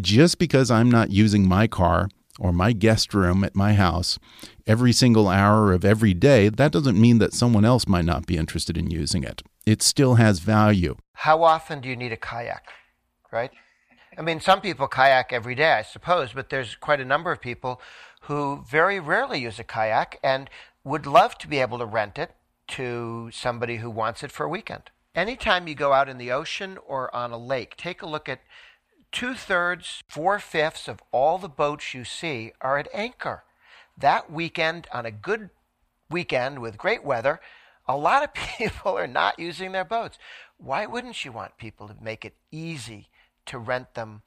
Just 0.00 0.38
because 0.38 0.70
I'm 0.70 0.90
not 0.90 1.10
using 1.10 1.46
my 1.46 1.66
car 1.66 2.08
or 2.38 2.52
my 2.52 2.72
guest 2.72 3.12
room 3.12 3.44
at 3.44 3.54
my 3.54 3.74
house 3.74 4.18
every 4.66 4.92
single 4.92 5.28
hour 5.28 5.72
of 5.72 5.84
every 5.84 6.14
day, 6.14 6.48
that 6.48 6.72
doesn't 6.72 6.98
mean 6.98 7.18
that 7.18 7.34
someone 7.34 7.66
else 7.66 7.86
might 7.86 8.06
not 8.06 8.24
be 8.24 8.38
interested 8.38 8.78
in 8.78 8.90
using 8.90 9.22
it 9.22 9.42
it 9.68 9.82
still 9.82 10.14
has 10.14 10.38
value. 10.38 10.96
How 11.12 11.42
often 11.42 11.80
do 11.80 11.88
you 11.90 11.96
need 11.96 12.12
a 12.12 12.16
kayak, 12.16 12.72
right? 13.30 13.50
I 14.16 14.22
mean, 14.22 14.40
some 14.40 14.62
people 14.62 14.88
kayak 14.88 15.30
every 15.30 15.54
day, 15.54 15.72
I 15.72 15.82
suppose, 15.82 16.32
but 16.32 16.48
there's 16.48 16.74
quite 16.74 17.00
a 17.00 17.04
number 17.04 17.30
of 17.30 17.40
people 17.42 17.80
who 18.22 18.64
very 18.68 18.98
rarely 18.98 19.40
use 19.40 19.58
a 19.58 19.64
kayak 19.64 20.18
and 20.22 20.48
would 20.84 21.06
love 21.06 21.36
to 21.38 21.48
be 21.48 21.58
able 21.58 21.78
to 21.78 21.84
rent 21.84 22.18
it 22.18 22.30
to 22.68 23.30
somebody 23.30 23.76
who 23.76 23.90
wants 23.90 24.22
it 24.22 24.32
for 24.32 24.46
a 24.46 24.48
weekend. 24.48 24.90
Anytime 25.14 25.68
you 25.68 25.74
go 25.74 25.92
out 25.92 26.08
in 26.08 26.16
the 26.16 26.32
ocean 26.32 26.78
or 26.86 27.14
on 27.14 27.30
a 27.30 27.38
lake, 27.38 27.76
take 27.76 28.00
a 28.00 28.08
look 28.08 28.28
at 28.28 28.40
two 29.12 29.34
thirds, 29.34 30.02
four 30.08 30.38
fifths 30.38 30.88
of 30.88 31.02
all 31.12 31.36
the 31.36 31.48
boats 31.48 31.92
you 31.92 32.04
see 32.04 32.52
are 32.62 32.78
at 32.78 32.88
anchor. 32.94 33.44
That 33.98 34.32
weekend, 34.32 34.86
on 34.92 35.04
a 35.04 35.10
good 35.10 35.50
weekend 36.08 36.60
with 36.60 36.78
great 36.78 37.04
weather, 37.04 37.40
a 37.88 37.96
lot 37.96 38.22
of 38.22 38.34
people 38.58 38.96
are 38.96 39.06
not 39.06 39.38
using 39.38 39.72
their 39.72 39.84
boats. 39.84 40.18
Why 40.58 40.86
wouldn't 40.86 41.24
you 41.24 41.32
want 41.32 41.56
people 41.56 41.88
to 41.88 41.96
make 42.00 42.24
it 42.24 42.34
easy 42.52 43.08
to 43.46 43.58
rent 43.58 43.94
them 43.94 44.22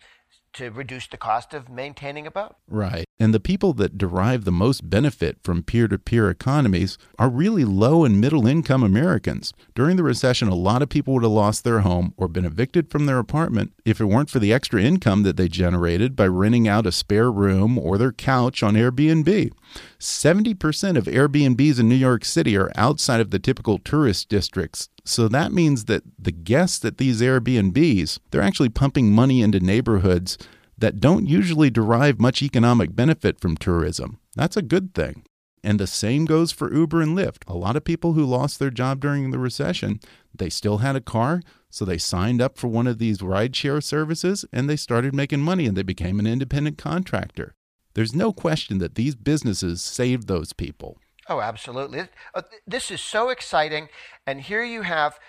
to 0.54 0.70
reduce 0.70 1.08
the 1.08 1.18
cost 1.18 1.54
of 1.54 1.70
maintaining 1.70 2.28
a 2.28 2.32
boat? 2.32 2.56
Right. 2.68 3.06
And 3.20 3.34
the 3.34 3.40
people 3.40 3.74
that 3.74 3.98
derive 3.98 4.46
the 4.46 4.52
most 4.52 4.90
benefit 4.90 5.38
from 5.44 5.64
peer 5.64 5.88
to 5.88 6.00
peer 6.00 6.30
economies 6.30 6.98
are 7.20 7.30
really 7.30 7.64
low 7.66 8.04
and 8.04 8.20
middle 8.20 8.48
income 8.48 8.84
Americans. 8.84 9.54
During 9.76 9.96
the 9.96 10.04
recession, 10.04 10.48
a 10.48 10.56
lot 10.56 10.82
of 10.82 10.90
people 10.90 11.14
would 11.14 11.24
have 11.24 11.32
lost 11.32 11.64
their 11.64 11.82
home 11.82 12.14
or 12.18 12.28
been 12.28 12.46
evicted 12.46 12.90
from 12.90 13.06
their 13.06 13.20
apartment 13.20 13.74
if 13.86 14.02
it 14.02 14.06
weren't 14.06 14.30
for 14.30 14.40
the 14.40 14.54
extra 14.54 14.82
income 14.82 15.24
that 15.24 15.38
they 15.38 15.48
generated 15.48 16.16
by 16.16 16.28
renting 16.28 16.68
out 16.68 16.88
a 16.88 16.92
spare 16.92 17.32
room 17.32 17.78
or 17.78 17.98
their 17.98 18.12
couch 18.12 18.64
on 18.64 18.74
Airbnb. 18.74 19.52
70% 20.00 20.98
of 20.98 21.06
Airbnbs 21.06 21.80
in 21.80 21.88
New 21.88 21.96
York 21.96 22.26
City 22.26 22.58
are 22.58 22.72
outside 22.76 23.22
of 23.22 23.30
the 23.32 23.40
typical 23.40 23.78
tourist 23.78 24.30
districts. 24.30 24.90
So 25.04 25.28
that 25.28 25.52
means 25.52 25.86
that 25.86 26.04
the 26.20 26.32
guests 26.32 26.86
at 26.86 26.98
these 26.98 27.22
Airbnbs, 27.22 28.20
they're 28.30 28.42
actually 28.42 28.70
pumping 28.70 29.12
money 29.12 29.42
into 29.42 29.60
neighborhoods 29.60 30.38
that 30.78 31.00
don't 31.00 31.28
usually 31.28 31.70
derive 31.70 32.20
much 32.20 32.42
economic 32.42 32.96
benefit 32.96 33.40
from 33.40 33.58
tourism. 33.58 34.20
That's 34.36 34.58
a 34.58 34.62
good 34.62 34.94
thing. 34.94 35.24
And 35.64 35.80
the 35.80 35.88
same 35.88 36.26
goes 36.26 36.52
for 36.52 36.74
Uber 36.74 37.02
and 37.02 37.16
Lyft. 37.16 37.44
A 37.48 37.56
lot 37.56 37.76
of 37.76 37.84
people 37.84 38.14
who 38.14 38.26
lost 38.26 38.58
their 38.58 38.72
job 38.72 39.00
during 39.00 39.30
the 39.30 39.38
recession, 39.38 40.00
they 40.34 40.50
still 40.50 40.80
had 40.80 40.96
a 40.96 41.02
car, 41.02 41.42
so 41.70 41.86
they 41.86 42.00
signed 42.00 42.42
up 42.42 42.58
for 42.58 42.68
one 42.68 42.88
of 42.88 42.98
these 42.98 43.20
rideshare 43.20 43.84
services 43.84 44.44
and 44.52 44.70
they 44.70 44.76
started 44.76 45.14
making 45.14 45.42
money 45.42 45.68
and 45.68 45.78
they 45.78 45.84
became 45.84 46.20
an 46.20 46.28
independent 46.28 46.78
contractor. 46.78 47.54
There's 47.94 48.16
no 48.16 48.34
question 48.34 48.80
that 48.80 48.96
these 48.96 49.16
businesses 49.16 49.82
saved 49.82 50.28
those 50.28 50.54
people. 50.54 50.98
Oh, 51.30 51.40
absolutely. 51.40 52.08
Uh, 52.34 52.42
this 52.68 52.92
is 52.92 53.02
so 53.02 53.30
exciting. 53.30 53.90
And 54.26 54.42
here 54.42 54.64
you 54.64 54.82
have 54.82 55.20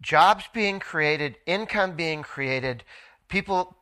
jobs 0.00 0.44
being 0.52 0.78
created, 0.78 1.36
income 1.46 1.96
being 1.96 2.22
created, 2.22 2.84
people, 3.28 3.76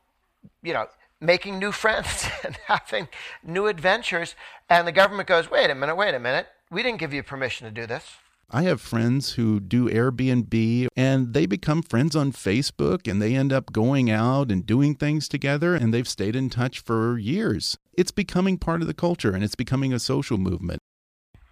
you 0.63 0.73
know, 0.73 0.87
making 1.19 1.59
new 1.59 1.71
friends 1.71 2.27
and 2.43 2.57
having 2.67 3.07
new 3.43 3.67
adventures. 3.67 4.35
And 4.69 4.87
the 4.87 4.91
government 4.91 5.27
goes, 5.27 5.51
wait 5.51 5.69
a 5.69 5.75
minute, 5.75 5.95
wait 5.95 6.15
a 6.15 6.19
minute. 6.19 6.47
We 6.69 6.83
didn't 6.83 6.99
give 6.99 7.13
you 7.13 7.23
permission 7.23 7.65
to 7.65 7.71
do 7.71 7.87
this. 7.87 8.03
I 8.49 8.63
have 8.63 8.79
friends 8.79 9.33
who 9.33 9.59
do 9.59 9.89
Airbnb 9.89 10.87
and 10.95 11.33
they 11.33 11.45
become 11.45 11.81
friends 11.81 12.15
on 12.15 12.31
Facebook 12.31 13.05
and 13.05 13.21
they 13.21 13.35
end 13.35 13.51
up 13.51 13.73
going 13.73 14.09
out 14.09 14.51
and 14.51 14.65
doing 14.65 14.95
things 14.95 15.27
together 15.27 15.75
and 15.75 15.93
they've 15.93 16.07
stayed 16.07 16.33
in 16.33 16.49
touch 16.49 16.79
for 16.79 17.17
years. 17.17 17.77
It's 17.93 18.11
becoming 18.11 18.57
part 18.57 18.79
of 18.79 18.87
the 18.87 18.93
culture 18.93 19.33
and 19.33 19.43
it's 19.43 19.55
becoming 19.55 19.91
a 19.91 19.99
social 19.99 20.37
movement. 20.37 20.79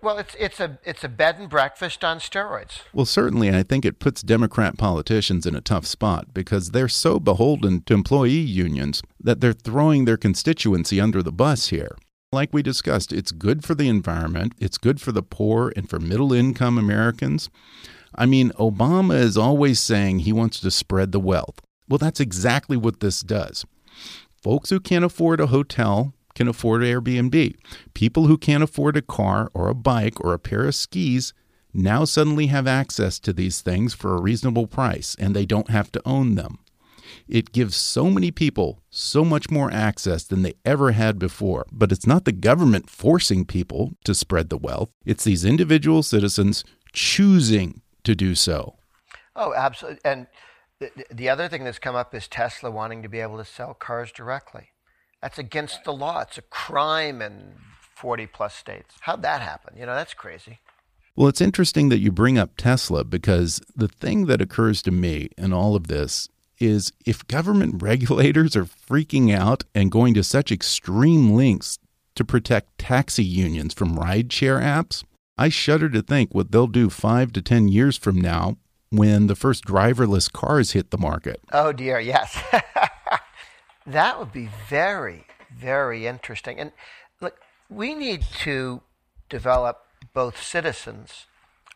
Well, 0.06 0.20
it's 0.20 0.36
it's 0.38 0.60
a 0.60 0.78
it's 0.84 1.04
a 1.04 1.10
bed 1.10 1.40
and 1.40 1.50
breakfast 1.50 2.04
on 2.04 2.20
steroids. 2.20 2.82
Well, 2.94 3.08
certainly, 3.08 3.50
I 3.50 3.64
think 3.64 3.86
it 3.86 3.98
puts 3.98 4.22
Democrat 4.22 4.78
politicians 4.78 5.48
in 5.48 5.56
a 5.56 5.62
tough 5.62 5.88
spot 5.88 6.32
because 6.32 6.70
they're 6.70 6.88
so 6.88 7.20
beholden 7.20 7.82
to 7.88 7.96
employee 7.96 8.34
unions 8.34 9.02
that 9.20 9.42
they're 9.42 9.52
throwing 9.52 10.06
their 10.06 10.16
constituency 10.16 11.02
under 11.02 11.24
the 11.24 11.32
bus 11.32 11.70
here. 11.70 11.98
Like 12.32 12.54
we 12.54 12.62
discussed, 12.62 13.12
it's 13.12 13.32
good 13.32 13.64
for 13.64 13.74
the 13.74 13.90
environment, 13.90 14.54
it's 14.60 14.78
good 14.78 15.02
for 15.02 15.12
the 15.12 15.24
poor 15.24 15.74
and 15.76 15.90
for 15.90 15.98
middle 15.98 16.32
income 16.32 16.78
Americans. 16.78 17.50
I 18.14 18.28
mean, 18.28 18.52
Obama 18.60 19.16
is 19.16 19.40
always 19.40 19.80
saying 19.80 20.20
he 20.20 20.32
wants 20.32 20.60
to 20.60 20.70
spread 20.70 21.14
the 21.14 21.20
wealth. 21.20 21.62
Well, 21.90 21.98
that's 21.98 22.20
exactly 22.20 22.78
what 22.78 23.00
this 23.00 23.22
does. 23.22 23.66
Folks 24.44 24.70
who 24.70 24.80
can't 24.80 25.04
afford 25.04 25.42
a 25.42 25.48
hotel 25.48 26.14
can 26.36 26.48
afford 26.48 26.82
Airbnb. 26.82 27.56
People 27.94 28.28
who 28.28 28.38
can't 28.38 28.64
afford 28.64 28.98
a 28.98 29.02
car 29.02 29.50
or 29.54 29.70
a 29.70 29.74
bike 29.74 30.20
or 30.24 30.34
a 30.34 30.40
pair 30.40 30.66
of 30.66 30.76
skis 30.76 31.34
now 31.74 32.06
suddenly 32.06 32.48
have 32.48 32.68
access 32.68 33.20
to 33.20 33.34
these 33.34 33.62
things 33.62 33.94
for 33.94 34.16
a 34.16 34.22
reasonable 34.22 34.68
price 34.68 35.16
and 35.18 35.36
they 35.36 35.46
don't 35.46 35.70
have 35.70 35.92
to 35.94 36.02
own 36.06 36.36
them. 36.36 36.60
It 37.28 37.52
gives 37.52 37.76
so 37.76 38.10
many 38.10 38.32
people 38.32 38.82
so 38.90 39.24
much 39.24 39.50
more 39.50 39.72
access 39.72 40.24
than 40.24 40.42
they 40.42 40.56
ever 40.64 40.92
had 40.92 41.20
before. 41.20 41.66
But 41.72 41.92
it's 41.92 42.08
not 42.08 42.26
the 42.26 42.32
government 42.32 42.90
forcing 42.90 43.46
people 43.46 43.94
to 44.04 44.14
spread 44.16 44.50
the 44.50 44.58
wealth, 44.58 44.90
it's 45.06 45.24
these 45.24 45.46
individual 45.46 46.04
citizens 46.04 46.64
choosing 46.94 47.82
to 48.04 48.16
do 48.16 48.36
so. 48.36 48.76
Oh, 49.36 49.54
absolutely. 49.54 50.00
And 50.06 50.28
the, 50.80 50.92
the 51.12 51.30
other 51.30 51.48
thing 51.48 51.64
that's 51.64 51.80
come 51.80 51.96
up 51.96 52.14
is 52.14 52.28
Tesla 52.28 52.72
wanting 52.72 53.04
to 53.04 53.10
be 53.10 53.20
able 53.20 53.38
to 53.38 53.46
sell 53.46 53.74
cars 53.74 54.12
directly. 54.12 54.70
That's 55.26 55.40
against 55.40 55.86
the 55.86 55.92
law. 55.92 56.20
It's 56.20 56.38
a 56.38 56.44
crime 56.44 57.20
in 57.20 57.56
40 57.96 58.28
plus 58.28 58.54
states. 58.54 58.94
How'd 59.00 59.24
that 59.24 59.42
happen? 59.42 59.76
You 59.76 59.88
know, 59.88 59.96
that's 59.96 60.14
crazy. 60.14 60.60
Well, 61.16 61.28
it's 61.28 61.42
interesting 61.42 61.90
that 61.90 61.98
you 61.98 62.12
bring 62.12 62.38
up 62.38 62.52
Tesla 62.58 63.04
because 63.04 63.60
the 63.76 63.88
thing 63.88 64.28
that 64.28 64.40
occurs 64.40 64.84
to 64.84 64.92
me 64.92 65.30
in 65.36 65.52
all 65.52 65.76
of 65.76 65.88
this 65.88 66.30
is 66.60 66.94
if 67.08 67.26
government 67.26 67.82
regulators 67.82 68.56
are 68.56 68.66
freaking 68.66 69.34
out 69.34 69.64
and 69.74 69.92
going 69.92 70.14
to 70.14 70.24
such 70.24 70.52
extreme 70.52 71.34
lengths 71.34 71.80
to 72.14 72.24
protect 72.24 72.78
taxi 72.78 73.24
unions 73.24 73.74
from 73.74 73.98
rideshare 73.98 74.62
apps, 74.62 75.04
I 75.40 75.50
shudder 75.50 75.90
to 75.90 76.04
think 76.04 76.36
what 76.36 76.52
they'll 76.52 76.68
do 76.68 76.92
five 76.92 77.34
to 77.34 77.42
10 77.42 77.70
years 77.70 77.98
from 77.98 78.22
now 78.22 78.58
when 78.92 79.26
the 79.26 79.36
first 79.36 79.66
driverless 79.66 80.32
cars 80.32 80.74
hit 80.74 80.92
the 80.92 81.00
market. 81.00 81.42
Oh, 81.52 81.72
dear, 81.72 82.00
yes. 82.00 82.38
that 83.86 84.20
would 84.20 84.32
be 84.32 84.50
very, 84.70 85.26
very 85.56 86.08
interesting. 86.08 86.60
And 86.60 86.72
look, 87.22 87.38
we 87.70 87.94
need 87.94 88.24
to 88.40 88.82
develop 89.30 89.86
both 90.14 90.42
citizens. 90.42 91.26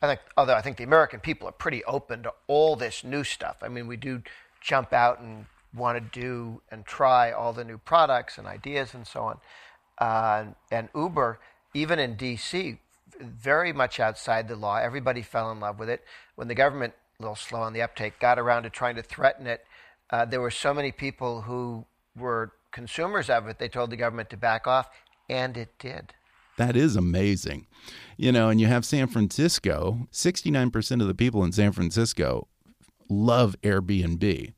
I 0.01 0.08
think, 0.08 0.22
although 0.38 0.56
I 0.56 0.62
think 0.62 0.78
the 0.78 0.84
American 0.84 1.20
people 1.20 1.48
are 1.48 1.54
pretty 1.54 1.84
open 1.84 2.24
to 2.24 2.34
all 2.48 2.75
this 2.75 3.04
new 3.04 3.24
stuff. 3.24 3.58
I 3.62 3.68
mean, 3.68 3.88
we 3.88 3.98
do 3.98 4.22
jump 4.62 4.94
out 4.94 5.20
and 5.20 5.46
want 5.74 5.98
to 5.98 6.20
do 6.20 6.62
and 6.72 6.86
try 6.86 7.32
all 7.32 7.54
the 7.54 7.63
new 7.63 7.78
products 7.78 8.38
and 8.38 8.48
ideas 8.48 8.94
and 8.94 9.06
so 9.06 9.24
on. 9.24 9.39
Uh, 9.98 10.46
and 10.72 10.89
Uber, 10.96 11.39
even 11.74 12.00
in 12.00 12.16
DC, 12.16 12.78
very 13.20 13.74
much 13.74 14.00
outside 14.00 14.48
the 14.48 14.56
law. 14.56 14.78
Everybody 14.78 15.22
fell 15.22 15.51
in 15.51 15.60
love 15.60 15.78
with 15.78 15.89
it. 15.89 16.04
When 16.36 16.48
the 16.48 16.56
government, 16.56 16.94
a 17.20 17.24
little 17.24 17.36
slow 17.36 17.62
on 17.62 17.74
the 17.74 17.82
uptake, 17.82 18.20
got 18.20 18.39
around 18.39 18.63
to 18.63 18.70
trying 18.70 18.96
to 18.96 19.04
threaten 19.04 19.46
it, 19.46 19.66
uh, 20.10 20.25
there 20.25 20.42
were 20.42 20.51
so 20.51 20.74
many 20.74 20.92
people 20.92 21.42
who 21.42 21.86
were 22.20 22.54
consumers 22.72 23.30
of 23.30 23.48
it, 23.48 23.60
they 23.60 23.70
told 23.70 23.90
the 23.90 23.98
government 23.98 24.30
to 24.30 24.38
back 24.38 24.68
off, 24.68 24.90
and 25.30 25.58
it 25.58 25.70
did. 25.80 26.14
That 26.58 26.76
is 26.76 26.96
amazing. 26.96 27.68
You 28.18 28.32
know, 28.32 28.50
and 28.50 28.60
you 28.60 28.68
have 28.68 28.86
San 28.86 29.08
Francisco, 29.08 30.08
69% 30.12 31.02
of 31.02 31.08
the 31.08 31.16
people 31.16 31.44
in 31.44 31.52
San 31.52 31.72
Francisco 31.72 32.48
love 33.10 33.56
Airbnb. 33.64 34.54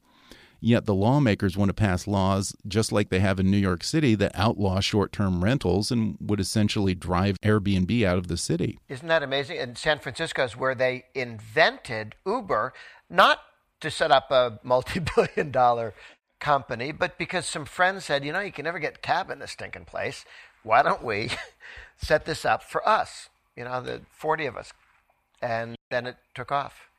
Yet 0.63 0.85
the 0.85 0.93
lawmakers 0.93 1.57
want 1.57 1.69
to 1.69 1.73
pass 1.73 2.05
laws 2.05 2.55
just 2.67 2.91
like 2.91 3.09
they 3.09 3.19
have 3.19 3.39
in 3.39 3.49
New 3.49 3.57
York 3.57 3.83
City 3.83 4.13
that 4.15 4.31
outlaw 4.35 4.79
short 4.79 5.11
term 5.11 5.43
rentals 5.43 5.91
and 5.91 6.17
would 6.21 6.39
essentially 6.39 6.93
drive 6.93 7.39
Airbnb 7.41 8.05
out 8.05 8.19
of 8.19 8.27
the 8.27 8.37
city. 8.37 8.79
Isn't 8.87 9.07
that 9.07 9.23
amazing? 9.23 9.57
And 9.57 9.75
San 9.75 9.97
Francisco 9.97 10.43
is 10.43 10.55
where 10.55 10.75
they 10.75 11.05
invented 11.15 12.13
Uber, 12.27 12.73
not 13.09 13.39
to 13.79 13.89
set 13.89 14.11
up 14.11 14.29
a 14.29 14.59
multi 14.63 14.99
billion 15.15 15.51
dollar 15.51 15.95
company, 16.41 16.91
but 16.91 17.17
because 17.17 17.45
some 17.45 17.63
friends 17.65 18.03
said, 18.05 18.25
you 18.25 18.33
know, 18.33 18.41
you 18.41 18.51
can 18.51 18.65
never 18.65 18.79
get 18.79 19.01
cab 19.01 19.29
in 19.29 19.39
this 19.39 19.51
stinking 19.51 19.85
place. 19.85 20.25
Why 20.63 20.81
don't 20.81 21.03
we 21.03 21.29
set 21.97 22.25
this 22.25 22.43
up 22.43 22.63
for 22.63 22.87
us? 22.87 23.29
You 23.55 23.63
know, 23.63 23.81
the 23.81 24.01
40 24.11 24.47
of 24.47 24.57
us. 24.57 24.73
And 25.41 25.77
then 25.89 26.05
it 26.05 26.17
took 26.35 26.51
off. 26.51 26.89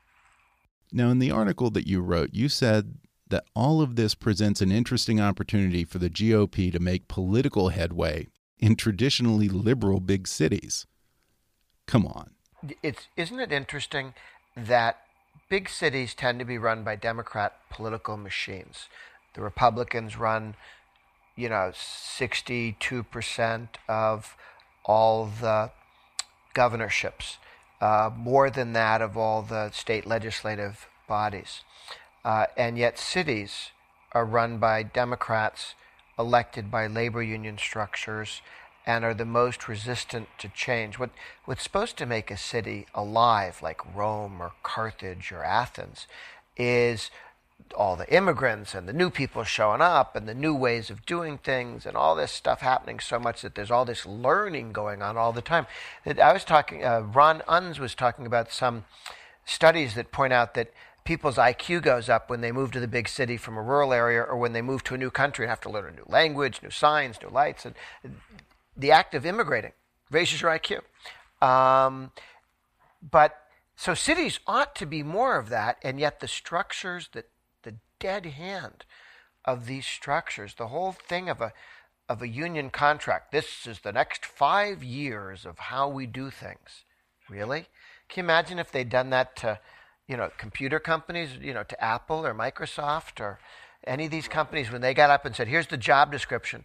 Now, 0.91 1.11
in 1.11 1.19
the 1.19 1.31
article 1.31 1.71
that 1.71 1.87
you 1.87 2.01
wrote, 2.01 2.31
you 2.33 2.49
said 2.49 2.95
that 3.29 3.45
all 3.55 3.81
of 3.81 3.97
this 3.97 4.15
presents 4.15 4.61
an 4.61 4.71
interesting 4.71 5.21
opportunity 5.21 5.85
for 5.85 5.99
the 5.99 6.11
GOP 6.11 6.71
to 6.73 6.79
make 6.79 7.09
political 7.09 7.71
headway 7.71 8.29
in 8.59 8.77
traditionally 8.77 9.49
liberal 9.49 10.01
big 10.01 10.29
cities. 10.29 10.87
Come 11.87 12.07
on. 12.07 12.33
It's 12.83 13.09
isn't 13.17 13.41
it 13.41 13.51
interesting 13.51 14.15
that 14.57 14.99
big 15.49 15.69
cities 15.69 16.15
tend 16.15 16.39
to 16.39 16.45
be 16.45 16.59
run 16.59 16.85
by 16.85 16.95
Democrat 16.95 17.55
political 17.71 18.17
machines. 18.17 18.89
The 19.35 19.43
Republicans 19.43 20.17
run, 20.19 20.55
you 21.37 21.49
know, 21.49 21.73
62% 21.75 23.69
of 23.89 24.37
all 24.85 25.27
the 25.27 25.71
governorships, 26.55 27.39
uh, 27.81 28.11
more 28.15 28.51
than 28.51 28.73
that 28.75 29.01
of 29.01 29.17
all 29.17 29.43
the 29.43 29.71
state 29.71 30.07
legislative 30.07 30.89
bodies. 31.09 31.63
Uh, 32.25 32.47
and 32.57 32.79
yet, 32.79 32.99
cities 32.99 33.71
are 34.13 34.25
run 34.25 34.59
by 34.59 34.83
Democrats 34.83 35.75
elected 36.19 36.71
by 36.71 36.87
labor 36.87 37.23
union 37.23 37.59
structures 37.59 38.43
and 38.87 39.05
are 39.05 39.15
the 39.15 39.25
most 39.25 39.69
resistant 39.69 40.29
to 40.39 40.49
change. 40.49 40.99
What, 40.99 41.11
what's 41.45 41.63
supposed 41.63 41.97
to 41.99 42.07
make 42.07 42.31
a 42.31 42.37
city 42.37 42.87
alive, 42.95 43.63
like 43.63 43.81
Rome 43.95 44.41
or 44.41 44.53
Carthage 44.63 45.31
or 45.33 45.45
Athens, 45.45 46.07
is 46.57 47.11
all 47.77 47.97
the 47.97 48.13
immigrants 48.13 48.75
and 48.75 48.89
the 48.89 48.93
new 48.93 49.11
people 49.11 49.45
showing 49.45 49.81
up 49.81 50.17
and 50.17 50.29
the 50.29 50.35
new 50.35 50.55
ways 50.55 50.91
of 50.91 51.05
doing 51.07 51.39
things 51.39 51.87
and 51.87 51.97
all 51.97 52.15
this 52.15 52.33
stuff 52.33 52.61
happening 52.61 53.01
so 53.01 53.19
much 53.19 53.43
that 53.43 53.55
there's 53.55 53.71
all 53.71 53.85
this 53.85 54.07
learning 54.07 54.73
going 54.73 55.03
on 55.03 55.17
all 55.17 55.33
the 55.33 55.43
time. 55.43 55.67
I 56.07 56.33
was 56.33 56.45
talking, 56.45 56.85
uh, 56.85 57.01
Ron 57.01 57.43
Unz 57.49 57.79
was 57.79 57.95
talking 57.95 58.27
about 58.27 58.53
some 58.53 58.85
studies 59.45 59.95
that 59.95 60.13
point 60.13 60.33
out 60.33 60.55
that 60.55 60.73
people's 61.05 61.37
IQ 61.37 61.83
goes 61.83 62.09
up 62.09 62.31
when 62.31 62.41
they 62.41 62.53
move 62.53 62.71
to 62.73 62.81
the 62.81 62.89
big 62.89 63.09
city 63.09 63.37
from 63.37 63.57
a 63.57 63.63
rural 63.63 63.93
area 63.93 64.23
or 64.23 64.37
when 64.37 64.53
they 64.53 64.63
move 64.63 64.85
to 64.85 64.95
a 64.95 64.99
new 64.99 65.11
country 65.11 65.45
and 65.45 65.51
have 65.51 65.61
to 65.61 65.71
learn 65.71 65.93
a 65.93 65.97
new 65.97 66.07
language, 66.07 66.61
new 66.63 66.71
signs, 66.71 67.21
new 67.21 67.29
lights. 67.29 67.67
And 67.67 67.75
the 68.77 68.93
act 68.93 69.15
of 69.15 69.27
immigrating 69.27 69.73
raises 70.11 70.43
your 70.43 70.51
IQ. 70.51 70.81
Um, 71.47 72.13
but 73.11 73.43
so 73.77 73.95
cities 73.95 74.39
ought 74.47 74.77
to 74.77 74.87
be 74.87 75.03
more 75.03 75.37
of 75.39 75.49
that, 75.49 75.79
and 75.83 75.99
yet 75.99 76.21
the 76.21 76.29
structures, 76.29 77.09
that 77.15 77.29
dead 78.03 78.27
hand 78.27 78.85
of 79.45 79.67
these 79.67 79.87
structures, 79.87 80.55
the 80.55 80.69
whole 80.69 80.93
thing 80.93 81.29
of 81.29 81.41
a 81.41 81.53
of 82.09 82.21
a 82.21 82.29
union 82.29 82.69
contract. 82.69 83.33
This 83.33 83.67
is 83.67 83.79
the 83.79 83.93
next 83.93 84.27
five 84.27 84.83
years 84.83 85.47
of 85.47 85.59
how 85.59 85.89
we 85.89 86.05
do 86.05 86.31
things. 86.31 86.85
Really? 87.31 87.67
Can 88.09 88.25
you 88.25 88.27
imagine 88.27 88.59
if 88.59 88.73
they'd 88.73 88.91
done 88.91 89.11
that 89.11 89.37
to 89.37 89.61
you 90.09 90.17
know, 90.17 90.31
computer 90.37 90.79
companies, 90.79 91.31
you 91.41 91.55
know, 91.55 91.63
to 91.63 91.83
Apple 91.83 92.27
or 92.27 92.35
Microsoft 92.35 93.21
or 93.21 93.39
any 93.85 94.05
of 94.05 94.11
these 94.11 94.29
companies, 94.29 94.71
when 94.71 94.81
they 94.81 94.95
got 94.95 95.11
up 95.11 95.25
and 95.25 95.35
said, 95.35 95.49
here's 95.49 95.69
the 95.69 95.77
job 95.77 96.13
description. 96.13 96.65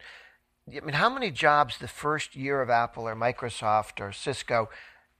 I 0.70 0.82
mean, 0.82 0.96
how 0.96 1.10
many 1.10 1.32
jobs 1.32 1.78
the 1.78 1.88
first 1.88 2.36
year 2.36 2.62
of 2.62 2.70
Apple 2.70 3.08
or 3.08 3.16
Microsoft 3.16 4.02
or 4.02 4.12
Cisco, 4.12 4.70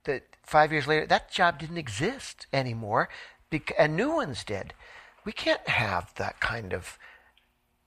that 0.04 0.24
five 0.42 0.72
years 0.72 0.86
later, 0.86 1.06
that 1.06 1.30
job 1.30 1.58
didn't 1.58 1.78
exist 1.78 2.46
anymore, 2.52 3.08
and 3.78 3.96
new 3.96 4.14
ones 4.14 4.44
did. 4.44 4.74
We 5.28 5.32
can't 5.32 5.68
have 5.68 6.14
that 6.14 6.40
kind 6.40 6.72
of 6.72 6.98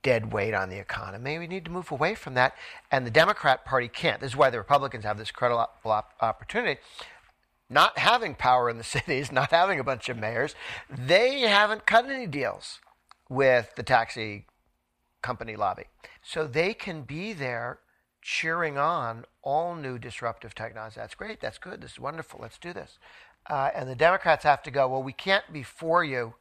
dead 0.04 0.32
weight 0.32 0.54
on 0.54 0.70
the 0.70 0.78
economy. 0.78 1.40
We 1.40 1.48
need 1.48 1.66
to 1.66 1.72
move 1.72 1.92
away 1.92 2.14
from 2.14 2.36
that. 2.36 2.54
And 2.92 3.04
the 3.04 3.10
Democrat 3.10 3.66
Party 3.66 3.88
can't. 3.88 4.22
This 4.22 4.34
is 4.34 4.38
why 4.38 4.52
the 4.52 4.60
Republicans 4.60 5.06
have 5.06 5.18
this 5.18 5.30
incredible 5.32 5.66
opportunity 6.22 6.80
not 7.68 7.98
having 7.98 8.36
power 8.36 8.70
in 8.70 8.78
the 8.78 8.84
cities, 8.98 9.32
not 9.32 9.50
having 9.50 9.80
a 9.80 9.84
bunch 9.84 10.08
of 10.08 10.20
mayors, 10.20 10.54
they 10.88 11.40
haven't 11.40 11.88
cut 11.88 12.08
any 12.08 12.28
deals 12.28 12.80
with 13.28 13.74
the 13.76 13.82
taxi 13.82 14.46
company 15.24 15.56
lobby. 15.56 15.86
So 16.22 16.46
they 16.46 16.76
can 16.76 17.02
be 17.02 17.34
there 17.34 17.80
cheering 18.22 18.78
on 18.78 19.26
all 19.42 19.74
new 19.74 19.98
disruptive 19.98 20.54
technologies. 20.54 20.98
That's 20.98 21.16
great. 21.16 21.42
That's 21.42 21.58
good. 21.58 21.82
This 21.82 21.94
is 21.94 22.00
wonderful. 22.00 22.40
Let's 22.40 22.60
do 22.60 22.72
this. 22.72 23.00
Uh, 23.50 23.72
and 23.74 23.90
the 23.90 23.96
Democrats 23.96 24.44
have 24.44 24.62
to 24.62 24.70
go, 24.70 24.88
well, 24.88 25.02
we 25.02 25.12
can't 25.12 25.52
be 25.52 25.64
for 25.64 26.04
you 26.04 26.36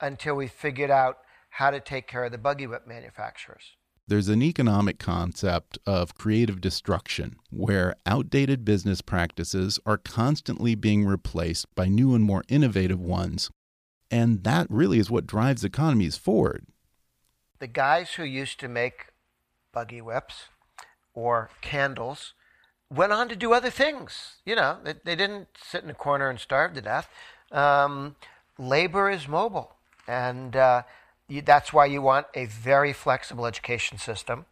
until 0.00 0.34
we 0.34 0.46
figured 0.46 0.90
out 0.90 1.18
how 1.50 1.70
to 1.70 1.80
take 1.80 2.06
care 2.06 2.24
of 2.24 2.32
the 2.32 2.38
buggy 2.38 2.66
whip 2.66 2.86
manufacturers 2.86 3.76
there's 4.08 4.30
an 4.30 4.42
economic 4.42 4.98
concept 4.98 5.78
of 5.84 6.14
creative 6.14 6.62
destruction 6.62 7.36
where 7.50 7.94
outdated 8.06 8.64
business 8.64 9.02
practices 9.02 9.78
are 9.84 9.98
constantly 9.98 10.74
being 10.74 11.04
replaced 11.04 11.66
by 11.74 11.88
new 11.88 12.14
and 12.14 12.24
more 12.24 12.42
innovative 12.48 12.98
ones. 12.98 13.50
And 14.10 14.44
that 14.44 14.66
really 14.70 14.98
is 14.98 15.10
what 15.10 15.26
drives 15.26 15.62
economies 15.62 16.16
forward. 16.16 16.64
The 17.58 17.66
guys 17.66 18.14
who 18.14 18.24
used 18.24 18.58
to 18.60 18.68
make 18.68 19.08
buggy 19.74 20.00
whips 20.00 20.44
or 21.12 21.50
candles 21.60 22.32
went 22.90 23.12
on 23.12 23.28
to 23.28 23.36
do 23.36 23.52
other 23.52 23.68
things. 23.68 24.36
You 24.46 24.56
know, 24.56 24.78
they, 24.82 24.94
they 25.04 25.16
didn't 25.16 25.48
sit 25.62 25.84
in 25.84 25.90
a 25.90 25.94
corner 25.94 26.30
and 26.30 26.40
starve 26.40 26.72
to 26.74 26.80
death. 26.80 27.10
Um, 27.52 28.16
labor 28.58 29.10
is 29.10 29.28
mobile. 29.28 29.74
And 30.08 30.56
uh, 30.56 30.82
you, 31.28 31.42
that's 31.42 31.72
why 31.72 31.86
you 31.86 32.02
want 32.02 32.26
a 32.34 32.46
very 32.46 32.92
flexible 32.92 33.46
education 33.46 33.98
system 33.98 34.46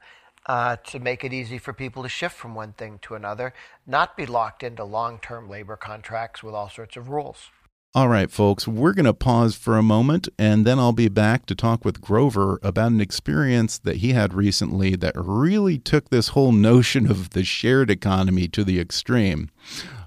uh, 0.46 0.76
to 0.76 1.00
make 1.00 1.24
it 1.24 1.32
easy 1.32 1.58
for 1.58 1.72
people 1.72 2.02
to 2.02 2.08
shift 2.08 2.36
from 2.36 2.54
one 2.54 2.72
thing 2.74 3.00
to 3.02 3.14
another, 3.14 3.52
not 3.86 4.16
be 4.16 4.26
locked 4.26 4.62
into 4.62 4.84
long 4.84 5.18
term 5.18 5.48
labor 5.48 5.76
contracts 5.76 6.42
with 6.42 6.54
all 6.54 6.70
sorts 6.70 6.96
of 6.96 7.08
rules. 7.08 7.50
All 7.94 8.08
right, 8.08 8.30
folks, 8.30 8.68
we're 8.68 8.92
going 8.92 9.06
to 9.06 9.14
pause 9.14 9.56
for 9.56 9.78
a 9.78 9.82
moment 9.82 10.28
and 10.38 10.66
then 10.66 10.78
I'll 10.78 10.92
be 10.92 11.08
back 11.08 11.46
to 11.46 11.54
talk 11.54 11.82
with 11.82 12.02
Grover 12.02 12.60
about 12.62 12.92
an 12.92 13.00
experience 13.00 13.78
that 13.78 13.96
he 13.96 14.12
had 14.12 14.34
recently 14.34 14.96
that 14.96 15.14
really 15.16 15.78
took 15.78 16.10
this 16.10 16.28
whole 16.28 16.52
notion 16.52 17.10
of 17.10 17.30
the 17.30 17.42
shared 17.42 17.90
economy 17.90 18.48
to 18.48 18.64
the 18.64 18.78
extreme. 18.78 19.48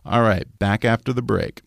All 0.06 0.22
right, 0.22 0.46
back 0.60 0.86
after 0.86 1.14
the 1.14 1.24
break. 1.24 1.64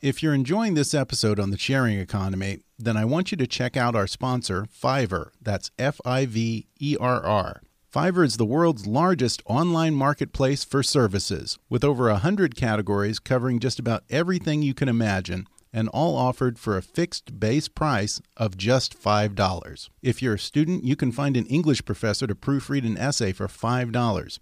If 0.00 0.22
you're 0.22 0.34
enjoying 0.34 0.74
this 0.74 0.94
episode 0.94 1.40
on 1.40 1.50
the 1.50 1.58
sharing 1.58 1.98
economy, 1.98 2.60
then 2.78 2.96
I 2.96 3.04
want 3.04 3.32
you 3.32 3.36
to 3.38 3.48
check 3.48 3.76
out 3.76 3.96
our 3.96 4.06
sponsor, 4.06 4.64
Fiverr. 4.66 5.30
That's 5.42 5.72
F 5.76 6.00
I 6.04 6.24
V 6.24 6.68
E 6.78 6.96
R 7.00 7.20
R. 7.26 7.62
Fiverr 7.92 8.24
is 8.24 8.36
the 8.36 8.44
world's 8.44 8.86
largest 8.86 9.42
online 9.44 9.96
marketplace 9.96 10.62
for 10.62 10.84
services, 10.84 11.58
with 11.68 11.82
over 11.82 12.06
100 12.12 12.54
categories 12.54 13.18
covering 13.18 13.58
just 13.58 13.80
about 13.80 14.04
everything 14.08 14.62
you 14.62 14.72
can 14.72 14.88
imagine, 14.88 15.48
and 15.72 15.88
all 15.88 16.16
offered 16.16 16.60
for 16.60 16.76
a 16.76 16.82
fixed 16.82 17.40
base 17.40 17.66
price 17.66 18.20
of 18.36 18.56
just 18.56 19.02
$5. 19.02 19.88
If 20.00 20.22
you're 20.22 20.34
a 20.34 20.38
student, 20.38 20.84
you 20.84 20.94
can 20.94 21.10
find 21.10 21.36
an 21.36 21.46
English 21.46 21.84
professor 21.84 22.28
to 22.28 22.36
proofread 22.36 22.86
an 22.86 22.96
essay 22.96 23.32
for 23.32 23.48
$5. 23.48 24.38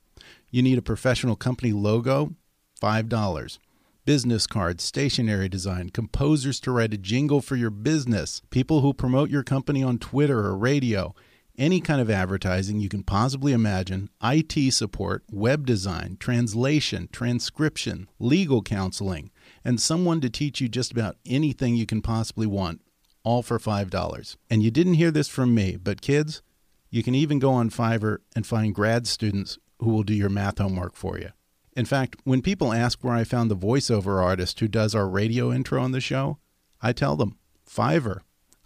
You 0.51 0.63
need 0.63 0.77
a 0.77 0.83
professional 0.83 1.35
company 1.35 1.73
logo? 1.73 2.35
$5 2.83 3.59
business 4.07 4.47
cards, 4.47 4.85
stationery 4.85 5.49
design, 5.49 5.91
composers 5.91 6.61
to 6.61 6.71
write 6.71 6.95
a 6.95 6.97
jingle 6.97 7.43
for 7.43 7.57
your 7.57 7.71
business, 7.71 8.41
people 8.51 8.81
who 8.81 8.95
promote 8.95 9.29
your 9.29 9.43
company 9.43 9.83
on 9.83 9.99
Twitter 9.99 10.39
or 10.39 10.57
radio, 10.57 11.15
any 11.59 11.81
kind 11.81 12.01
of 12.01 12.09
advertising 12.09 12.79
you 12.81 12.89
can 12.89 13.03
possibly 13.03 13.53
imagine, 13.53 14.09
IT 14.23 14.73
support, 14.73 15.25
web 15.31 15.67
design, 15.67 16.17
translation, 16.21 17.09
transcription, 17.13 18.09
legal 18.19 18.63
counseling, 18.63 19.31
and 19.65 19.81
someone 19.81 20.21
to 20.21 20.31
teach 20.31 20.61
you 20.61 20.69
just 20.69 20.93
about 20.93 21.17
anything 21.27 21.75
you 21.75 21.87
can 21.87 22.01
possibly 22.01 22.47
want, 22.47 22.81
all 23.25 23.43
for 23.43 23.59
$5. 23.59 24.37
And 24.49 24.63
you 24.63 24.71
didn't 24.71 24.95
hear 24.95 25.11
this 25.11 25.29
from 25.29 25.55
me, 25.55 25.77
but 25.77 26.01
kids, 26.01 26.43
You 26.91 27.03
can 27.03 27.15
even 27.15 27.39
go 27.39 27.51
on 27.51 27.71
Fiverr 27.71 28.19
and 28.35 28.47
find 28.47 28.75
grad 28.75 29.07
students 29.07 29.59
who 29.81 29.91
will 29.91 30.05
do 30.05 30.15
your 30.15 30.31
math 30.31 30.59
homework 30.59 30.95
for 30.95 31.19
you. 31.19 31.31
In 31.77 31.85
fact, 31.85 32.17
when 32.25 32.41
people 32.41 32.73
ask 32.73 33.05
where 33.05 33.15
I 33.15 33.23
found 33.23 33.51
the 33.51 33.57
voiceover 33.57 34.23
artist 34.23 34.59
who 34.59 34.67
does 34.67 34.95
our 34.95 35.07
radio 35.07 35.53
intro 35.53 35.81
on 35.83 35.93
the 35.93 36.01
show, 36.01 36.39
I 36.81 36.95
tell 36.95 37.17
them 37.17 37.37
Fiverr. 37.69 38.21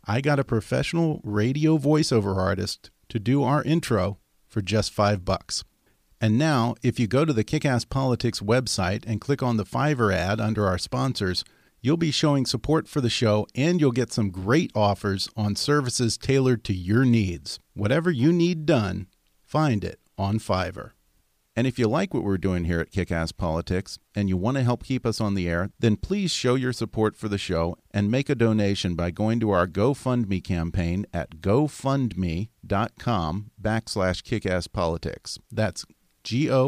I 0.06 0.20
got 0.20 0.38
a 0.38 0.44
professional 0.44 1.20
radio 1.24 1.76
voiceover 1.76 2.36
artist 2.36 2.90
to 3.08 3.18
do 3.18 3.42
our 3.42 3.64
intro 3.64 4.18
for 4.46 4.62
just 4.62 4.92
five 4.92 5.24
bucks. 5.24 5.64
And 6.20 6.38
now, 6.38 6.76
if 6.82 7.00
you 7.00 7.08
go 7.08 7.24
to 7.24 7.32
the 7.32 7.42
Kickass 7.42 7.88
Politics 7.88 8.38
website 8.38 9.04
and 9.06 9.20
click 9.20 9.42
on 9.42 9.56
the 9.56 9.64
Fiverr 9.64 10.14
ad 10.14 10.40
under 10.40 10.66
our 10.66 10.78
sponsors, 10.78 11.44
you'll 11.80 11.96
be 11.96 12.12
showing 12.12 12.46
support 12.46 12.86
for 12.86 13.00
the 13.00 13.10
show 13.10 13.44
and 13.56 13.80
you'll 13.80 13.90
get 13.90 14.12
some 14.12 14.30
great 14.30 14.70
offers 14.74 15.28
on 15.36 15.56
services 15.56 16.16
tailored 16.16 16.62
to 16.64 16.74
your 16.74 17.04
needs. 17.04 17.58
Whatever 17.74 18.10
you 18.10 18.32
need 18.32 18.66
done, 18.66 19.08
find 19.42 19.82
it 19.82 19.98
on 20.16 20.38
Fiverr. 20.38 20.92
And 21.60 21.66
if 21.66 21.78
you 21.78 21.88
like 21.88 22.14
what 22.14 22.24
we're 22.24 22.38
doing 22.38 22.64
here 22.64 22.80
at 22.80 22.90
Kickass 22.90 23.36
Politics 23.36 23.98
and 24.14 24.30
you 24.30 24.38
want 24.38 24.56
to 24.56 24.62
help 24.62 24.82
keep 24.82 25.04
us 25.04 25.20
on 25.20 25.34
the 25.34 25.46
air, 25.46 25.68
then 25.78 25.96
please 25.96 26.30
show 26.30 26.54
your 26.54 26.72
support 26.72 27.18
for 27.18 27.28
the 27.28 27.36
show 27.36 27.76
and 27.90 28.10
make 28.10 28.30
a 28.30 28.34
donation 28.34 28.94
by 28.94 29.10
going 29.10 29.40
to 29.40 29.50
our 29.50 29.66
GoFundMe 29.66 30.42
campaign 30.42 31.04
at 31.12 31.42
gofundme.com 31.42 33.50
backslash 33.60 34.22
kickasspolitics. 34.22 35.38
That's 35.52 35.84
G-O-F-U-N-D-M-E 36.24 36.64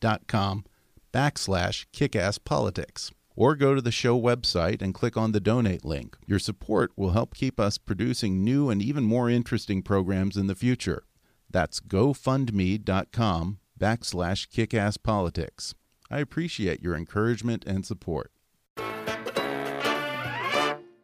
dot 0.00 0.26
com 0.26 0.64
backslash 1.12 1.84
kickasspolitics. 1.92 3.12
Or 3.36 3.56
go 3.56 3.74
to 3.74 3.82
the 3.82 3.92
show 3.92 4.18
website 4.18 4.80
and 4.80 4.94
click 4.94 5.18
on 5.18 5.32
the 5.32 5.40
donate 5.40 5.84
link. 5.84 6.16
Your 6.26 6.38
support 6.38 6.92
will 6.96 7.10
help 7.10 7.34
keep 7.34 7.60
us 7.60 7.76
producing 7.76 8.42
new 8.42 8.70
and 8.70 8.80
even 8.80 9.04
more 9.04 9.28
interesting 9.28 9.82
programs 9.82 10.38
in 10.38 10.46
the 10.46 10.54
future. 10.54 11.02
That's 11.50 11.80
gofundme.com 11.80 13.58
backslash 13.78 14.48
kickasspolitics. 14.48 15.74
I 16.10 16.18
appreciate 16.18 16.82
your 16.82 16.94
encouragement 16.96 17.64
and 17.66 17.84
support. 17.86 18.30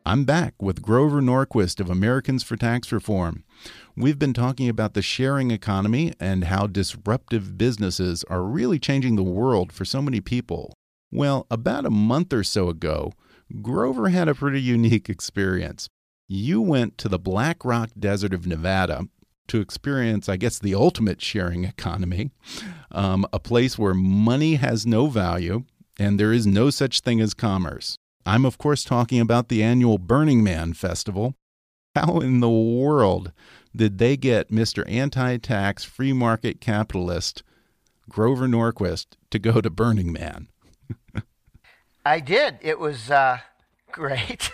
I'm 0.08 0.24
back 0.24 0.54
with 0.62 0.82
Grover 0.82 1.20
Norquist 1.20 1.80
of 1.80 1.90
Americans 1.90 2.44
for 2.44 2.56
Tax 2.56 2.92
Reform. 2.92 3.42
We've 3.96 4.20
been 4.20 4.34
talking 4.34 4.68
about 4.68 4.94
the 4.94 5.02
sharing 5.02 5.50
economy 5.50 6.12
and 6.20 6.44
how 6.44 6.68
disruptive 6.68 7.58
businesses 7.58 8.22
are 8.30 8.44
really 8.44 8.78
changing 8.78 9.16
the 9.16 9.24
world 9.24 9.72
for 9.72 9.84
so 9.84 10.00
many 10.00 10.20
people. 10.20 10.72
Well, 11.10 11.46
about 11.50 11.86
a 11.86 11.90
month 11.90 12.32
or 12.32 12.44
so 12.44 12.68
ago, 12.68 13.14
Grover 13.62 14.10
had 14.10 14.28
a 14.28 14.34
pretty 14.34 14.60
unique 14.60 15.08
experience. 15.08 15.88
You 16.28 16.60
went 16.60 16.98
to 16.98 17.08
the 17.08 17.18
Black 17.18 17.64
Rock 17.64 17.90
Desert 17.98 18.32
of 18.32 18.46
Nevada 18.46 19.08
to 19.48 19.60
experience, 19.60 20.28
I 20.28 20.36
guess, 20.36 20.58
the 20.58 20.74
ultimate 20.74 21.22
sharing 21.22 21.64
economy, 21.64 22.30
um, 22.90 23.26
a 23.32 23.38
place 23.38 23.78
where 23.78 23.94
money 23.94 24.54
has 24.56 24.86
no 24.86 25.06
value 25.06 25.64
and 25.98 26.20
there 26.20 26.32
is 26.32 26.46
no 26.46 26.70
such 26.70 27.00
thing 27.00 27.20
as 27.20 27.34
commerce. 27.34 27.98
I'm, 28.24 28.44
of 28.44 28.58
course, 28.58 28.84
talking 28.84 29.20
about 29.20 29.48
the 29.48 29.62
annual 29.62 29.98
Burning 29.98 30.42
Man 30.42 30.72
Festival. 30.72 31.34
How 31.94 32.20
in 32.20 32.40
the 32.40 32.50
world 32.50 33.32
did 33.74 33.98
they 33.98 34.16
get 34.16 34.50
Mr. 34.50 34.84
Anti 34.90 35.38
Tax 35.38 35.84
Free 35.84 36.12
Market 36.12 36.60
Capitalist 36.60 37.42
Grover 38.08 38.46
Norquist 38.46 39.06
to 39.30 39.38
go 39.38 39.60
to 39.60 39.70
Burning 39.70 40.12
Man? 40.12 40.48
I 42.04 42.20
did. 42.20 42.58
It 42.60 42.78
was 42.78 43.10
uh, 43.10 43.38
great. 43.92 44.52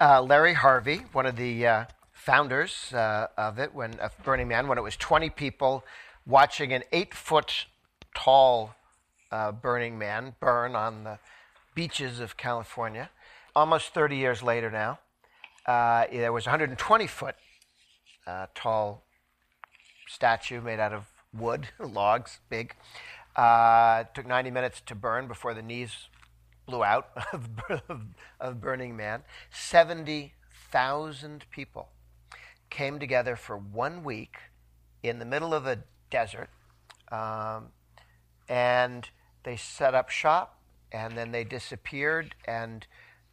Uh, 0.00 0.20
Larry 0.22 0.54
Harvey, 0.54 1.02
one 1.12 1.26
of 1.26 1.36
the 1.36 1.66
uh, 1.66 1.84
founders 2.24 2.94
uh, 2.94 3.26
of 3.36 3.58
it, 3.58 3.74
when 3.74 3.98
of 3.98 4.12
Burning 4.22 4.46
Man, 4.46 4.68
when 4.68 4.78
it 4.78 4.82
was 4.82 4.96
20 4.96 5.30
people 5.30 5.84
watching 6.24 6.72
an 6.72 6.84
eight 6.92 7.14
foot 7.14 7.66
tall 8.14 8.76
uh, 9.32 9.50
Burning 9.50 9.98
Man 9.98 10.36
burn 10.38 10.76
on 10.76 11.02
the 11.02 11.18
beaches 11.74 12.20
of 12.20 12.36
California. 12.36 13.10
Almost 13.56 13.92
30 13.92 14.16
years 14.16 14.40
later 14.40 14.70
now, 14.70 15.00
uh, 15.66 16.04
there 16.12 16.32
was 16.32 16.46
a 16.46 16.50
120 16.50 17.08
foot 17.08 17.34
uh, 18.24 18.46
tall 18.54 19.02
statue 20.06 20.60
made 20.60 20.78
out 20.78 20.92
of 20.92 21.06
wood, 21.36 21.70
logs, 21.80 22.38
big. 22.48 22.76
Uh, 23.34 24.04
took 24.14 24.28
90 24.28 24.52
minutes 24.52 24.80
to 24.86 24.94
burn 24.94 25.26
before 25.26 25.54
the 25.54 25.62
knees 25.62 26.08
blew 26.66 26.84
out 26.84 27.08
of, 27.32 28.02
of 28.38 28.60
Burning 28.60 28.96
Man. 28.96 29.22
70,000 29.50 31.46
people 31.50 31.88
came 32.72 32.98
together 32.98 33.36
for 33.36 33.56
one 33.56 34.02
week 34.02 34.36
in 35.02 35.18
the 35.18 35.24
middle 35.24 35.52
of 35.52 35.66
a 35.66 35.78
desert, 36.10 36.48
um, 37.12 37.66
and 38.48 39.10
they 39.44 39.56
set 39.56 39.94
up 39.94 40.08
shop 40.08 40.58
and 40.90 41.16
then 41.16 41.32
they 41.32 41.44
disappeared. 41.44 42.34
And 42.46 42.86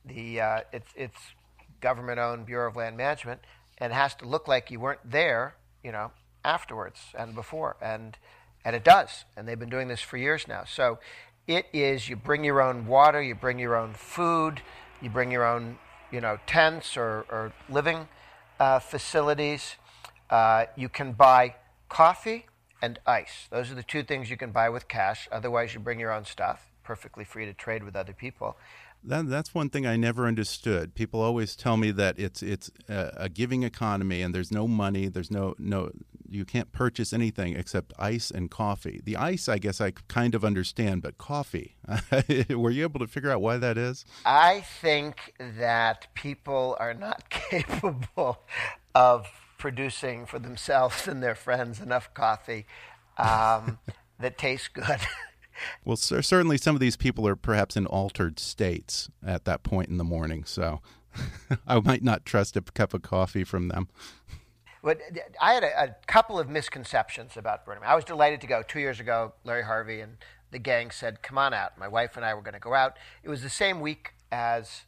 the 0.05 0.41
uh, 0.41 0.59
it's 0.73 0.91
it's 0.95 1.17
government-owned 1.81 2.45
Bureau 2.45 2.69
of 2.69 2.75
Land 2.75 2.97
Management, 2.97 3.41
and 3.77 3.93
has 3.93 4.13
to 4.15 4.27
look 4.27 4.47
like 4.47 4.69
you 4.69 4.79
weren't 4.79 5.09
there, 5.09 5.55
you 5.83 5.91
know, 5.91 6.11
afterwards 6.43 6.99
and 7.17 7.33
before, 7.33 7.77
and 7.81 8.17
and 8.65 8.75
it 8.75 8.83
does. 8.83 9.23
And 9.37 9.47
they've 9.47 9.59
been 9.59 9.69
doing 9.69 9.87
this 9.87 10.01
for 10.01 10.17
years 10.17 10.47
now. 10.47 10.65
So 10.65 10.99
it 11.47 11.65
is 11.71 12.09
you 12.09 12.17
bring 12.17 12.43
your 12.43 12.61
own 12.61 12.85
water, 12.87 13.21
you 13.21 13.35
bring 13.35 13.57
your 13.57 13.77
own 13.77 13.93
food, 13.93 14.61
you 15.01 15.09
bring 15.09 15.31
your 15.31 15.45
own 15.45 15.79
you 16.11 16.19
know 16.19 16.39
tents 16.45 16.97
or, 16.97 17.25
or 17.29 17.53
living 17.69 18.09
uh, 18.59 18.79
facilities. 18.79 19.75
Uh, 20.29 20.65
you 20.75 20.89
can 20.89 21.13
buy 21.13 21.55
coffee 21.87 22.45
and 22.81 22.99
ice. 23.05 23.47
Those 23.49 23.71
are 23.71 23.75
the 23.75 23.83
two 23.83 24.03
things 24.03 24.29
you 24.29 24.37
can 24.37 24.51
buy 24.51 24.69
with 24.69 24.87
cash. 24.87 25.27
Otherwise, 25.31 25.73
you 25.73 25.79
bring 25.79 25.99
your 25.99 26.11
own 26.11 26.25
stuff 26.25 26.69
perfectly 26.83 27.23
free 27.23 27.45
to 27.45 27.53
trade 27.53 27.83
with 27.83 27.95
other 27.95 28.13
people. 28.13 28.57
That, 29.03 29.29
that's 29.29 29.53
one 29.53 29.69
thing 29.69 29.87
I 29.87 29.95
never 29.95 30.27
understood. 30.27 30.93
People 30.93 31.21
always 31.21 31.55
tell 31.55 31.77
me 31.77 31.91
that 31.91 32.19
it's 32.19 32.43
it's 32.43 32.69
a, 32.89 33.13
a, 33.15 33.29
giving 33.29 33.63
economy 33.63 34.21
and 34.21 34.35
there's 34.35 34.51
no 34.51 34.67
money, 34.67 35.07
there's 35.07 35.31
no 35.31 35.55
no 35.57 35.91
you 36.29 36.45
can't 36.45 36.71
purchase 36.71 37.13
anything 37.13 37.55
except 37.55 37.93
ice 37.97 38.29
and 38.29 38.51
coffee. 38.51 39.01
The 39.03 39.15
ice, 39.15 39.49
I 39.49 39.57
guess, 39.57 39.81
I 39.81 39.91
kind 40.07 40.35
of 40.35 40.45
understand, 40.45 41.01
but 41.01 41.17
coffee. 41.17 41.75
Were 42.49 42.69
you 42.69 42.83
able 42.83 42.99
to 42.99 43.07
figure 43.07 43.31
out 43.31 43.41
why 43.41 43.57
that 43.57 43.77
is? 43.77 44.05
I 44.25 44.61
think 44.81 45.33
that 45.39 46.07
people 46.13 46.77
are 46.79 46.93
not 46.93 47.29
capable 47.29 48.43
of 48.93 49.27
producing 49.57 50.25
for 50.25 50.39
themselves 50.39 51.07
and 51.07 51.23
their 51.23 51.35
friends 51.35 51.79
enough 51.79 52.13
coffee 52.13 52.65
um, 53.17 53.79
that 54.19 54.37
tastes 54.37 54.67
good. 54.67 54.99
Well, 55.85 55.97
certainly 55.97 56.57
some 56.57 56.75
of 56.75 56.79
these 56.79 56.95
people 56.95 57.27
are 57.27 57.35
perhaps 57.35 57.75
in 57.75 57.85
altered 57.85 58.39
states 58.39 59.09
at 59.25 59.45
that 59.45 59.63
point 59.63 59.89
in 59.89 59.97
the 59.97 60.03
morning, 60.03 60.43
so 60.45 60.81
I 61.67 61.79
might 61.79 62.03
not 62.03 62.25
trust 62.25 62.55
a 62.57 62.61
cup 62.61 62.93
of 62.93 63.01
coffee 63.01 63.43
from 63.43 63.67
them. 63.67 63.87
But 64.81 65.01
I 65.41 65.53
had 65.53 65.63
a, 65.63 65.83
a, 65.83 65.95
couple 66.07 66.39
of 66.39 66.49
misconceptions 66.49 67.35
about 67.35 67.65
Burning 67.65 67.81
Man. 67.81 67.89
I 67.89 67.95
was 67.95 68.05
delighted 68.05 68.39
to 68.41 68.47
go. 68.47 68.63
Two 68.63 68.79
years 68.79 68.99
ago, 68.99 69.33
Larry 69.43 69.63
Harvey 69.63 69.99
and 69.99 70.17
the 70.51 70.59
gang 70.59 70.91
said, 70.91 71.21
Come 71.21 71.37
on 71.37 71.53
out. 71.53 71.77
My 71.77 71.87
wife 71.87 72.15
and 72.15 72.25
I 72.25 72.33
were 72.33 72.41
going 72.41 72.53
to 72.53 72.59
go 72.59 72.73
out. 72.73 72.97
It 73.23 73.29
was 73.29 73.41
the 73.41 73.49
same 73.49 73.81
week 73.81 74.13
as 74.31 74.83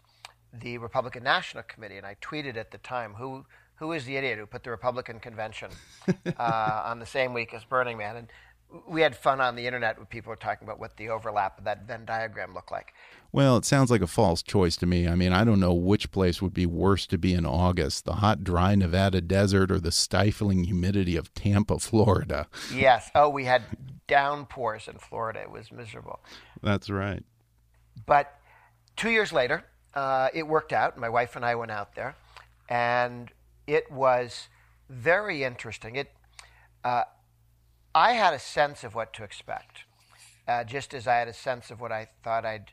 the 0.54 0.78
Republican 0.78 1.24
National 1.24 1.64
Committee, 1.64 1.98
and 1.98 2.06
I 2.06 2.16
tweeted 2.22 2.58
at 2.58 2.72
the 2.72 2.78
time, 2.78 3.16
Who, 3.16 3.46
who 3.76 3.92
is 3.92 4.06
the 4.06 4.16
idiot 4.16 4.40
who 4.40 4.46
put 4.46 4.64
the 4.64 4.72
Republican 4.72 5.20
convention 5.20 5.72
uh, 6.38 6.84
on 6.86 7.00
the 7.00 7.06
same 7.06 7.34
week 7.34 7.54
as 7.54 7.66
Burning 7.66 7.98
Man? 7.98 8.16
And 8.16 8.28
we 8.88 9.02
had 9.02 9.16
fun 9.16 9.42
on 9.42 9.56
the 9.56 9.66
internet 9.66 10.00
with 10.00 10.10
people 10.10 10.36
talking 10.36 10.68
about 10.68 10.80
what 10.80 10.98
the 10.98 11.10
overlap 11.10 11.58
of 11.58 11.66
that 11.66 11.86
Venn 11.88 12.06
diagram 12.06 12.54
looked 12.54 12.72
like. 12.72 12.94
Well, 13.34 13.58
it 13.58 13.66
sounds 13.66 13.90
like 13.90 14.02
a 14.02 14.08
false 14.08 14.42
choice 14.42 14.76
to 14.78 14.86
me. 14.86 15.08
I 15.08 15.16
mean, 15.16 15.32
I 15.34 15.44
don't 15.44 15.60
know 15.60 15.74
which 15.74 16.12
place 16.12 16.42
would 16.42 16.54
be 16.54 16.66
worse 16.66 17.06
to 17.08 17.18
be 17.18 17.34
in 17.34 17.46
August 17.46 18.06
the 18.06 18.16
hot, 18.16 18.44
dry 18.44 18.76
Nevada 18.76 19.22
desert 19.22 19.72
or 19.72 19.80
the 19.80 19.92
stifling 19.92 20.66
humidity 20.66 21.16
of 21.16 21.34
Tampa, 21.34 21.80
Florida. 21.80 22.48
Yes. 22.74 23.10
Oh, 23.16 23.30
we 23.30 23.46
had 23.46 23.64
downpours 24.08 24.88
in 24.88 24.98
Florida. 24.98 25.42
It 25.42 25.52
was 25.52 25.72
miserable. 25.72 26.20
That's 26.62 26.90
right. 26.90 27.24
But 28.06 28.34
two 28.96 29.10
years 29.10 29.32
later, 29.32 29.64
uh, 29.94 30.30
it 30.34 30.48
worked 30.48 30.74
out. 30.74 30.98
My 30.98 31.10
wife 31.10 31.36
and 31.36 31.46
I 31.46 31.56
went 31.56 31.72
out 31.72 31.96
there, 31.96 32.16
and 32.70 33.32
it 33.68 33.92
was 33.92 34.50
very 34.90 35.44
interesting. 35.44 35.96
It, 35.96 36.12
uh, 36.84 37.04
I 37.94 38.14
had 38.14 38.34
a 38.34 38.40
sense 38.40 38.84
of 38.84 38.96
what 38.96 39.14
to 39.14 39.24
expect, 39.24 39.84
uh, 40.48 40.64
just 40.64 40.94
as 40.94 41.08
I 41.08 41.16
had 41.16 41.28
a 41.28 41.34
sense 41.34 41.72
of 41.72 41.82
what 41.82 41.92
I 41.92 42.08
thought 42.24 42.46
I'd 42.46 42.72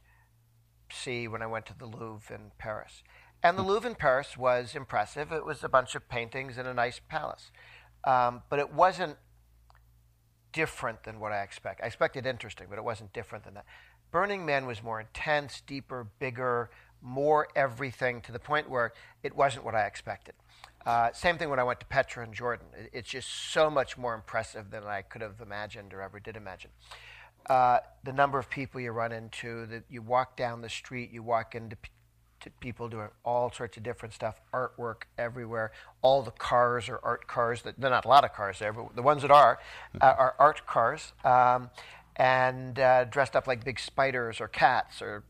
see 0.93 1.27
when 1.27 1.43
I 1.43 1.47
went 1.47 1.67
to 1.67 1.77
the 1.77 1.87
Louvre 1.87 2.35
in 2.35 2.53
Paris. 2.59 3.03
And 3.43 3.59
the 3.59 3.63
Louvre 3.63 3.91
in 3.91 3.97
Paris 3.97 4.37
was 4.37 4.75
impressive. 4.75 5.33
It 5.33 5.45
was 5.45 5.65
a 5.65 5.69
bunch 5.69 5.95
of 5.95 6.09
paintings 6.09 6.57
in 6.57 6.67
a 6.67 6.75
nice 6.75 7.01
palace. 7.09 7.51
Um, 8.05 8.43
but 8.49 8.59
it 8.59 8.73
wasn't 8.73 9.17
different 10.53 11.03
than 11.05 11.21
what 11.21 11.33
I 11.33 11.43
expected. 11.43 11.85
I 11.85 11.87
expected 11.89 12.27
interesting, 12.27 12.69
but 12.71 12.79
it 12.79 12.85
wasn't 12.85 13.13
different 13.13 13.45
than 13.45 13.55
that. 13.55 13.67
Burning 14.11 14.47
Man 14.47 14.67
was 14.67 14.83
more 14.83 15.01
intense, 15.01 15.63
deeper, 15.67 16.07
bigger, 16.19 16.71
more 17.03 17.49
everything 17.55 18.21
to 18.23 18.33
the 18.33 18.39
point 18.39 18.71
where 18.71 18.93
it 19.23 19.37
wasn't 19.37 19.65
what 19.65 19.75
I 19.75 19.85
expected. 19.85 20.35
Uh, 20.87 21.13
same 21.13 21.37
thing 21.39 21.51
when 21.51 21.59
I 21.59 21.65
went 21.65 21.81
to 21.81 21.87
Petra 21.87 22.25
in 22.25 22.33
Jordan. 22.33 22.67
It- 22.77 22.91
It's 22.93 23.09
just 23.11 23.29
so 23.29 23.69
much 23.71 23.99
more 23.99 24.15
impressive 24.15 24.71
than 24.71 24.85
I 24.85 25.03
could 25.03 25.21
have 25.23 25.41
imagined 25.41 25.93
or 25.93 26.01
ever 26.03 26.19
did 26.21 26.37
imagine. 26.37 26.71
Uh, 27.49 27.81
the 28.05 28.13
number 28.13 28.39
of 28.39 28.49
people 28.51 28.81
you 28.81 28.91
run 28.93 29.13
into, 29.13 29.67
that 29.67 29.85
you 29.89 30.03
walk 30.03 30.37
down 30.37 30.61
the 30.63 30.69
street, 30.69 31.11
you 31.11 31.23
walk 31.23 31.55
into 31.55 31.77
p- 31.77 31.91
to 32.41 32.51
people 32.51 32.89
doing 32.89 33.09
all 33.25 33.51
sorts 33.51 33.77
of 33.77 33.83
different 33.83 34.15
stuff, 34.15 34.41
artwork 34.53 35.03
everywhere. 35.19 35.73
All 36.03 36.23
the 36.23 36.31
cars 36.31 36.89
are 36.89 37.01
art 37.03 37.27
cars. 37.27 37.63
That 37.63 37.81
there 37.81 37.91
are 37.91 37.95
not 37.95 38.05
a 38.05 38.09
lot 38.09 38.25
of 38.25 38.33
cars 38.33 38.61
there, 38.61 38.73
but 38.73 38.95
the 38.95 39.03
ones 39.03 39.23
that 39.23 39.31
are 39.33 39.59
uh, 40.01 40.15
are 40.17 40.37
art 40.39 40.65
cars, 40.67 41.13
um, 41.25 41.71
and 42.17 42.79
uh, 42.79 43.05
dressed 43.05 43.35
up 43.35 43.47
like 43.49 43.65
big 43.65 43.81
spiders 43.81 44.41
or 44.41 44.47
cats, 44.47 45.03
or 45.03 45.25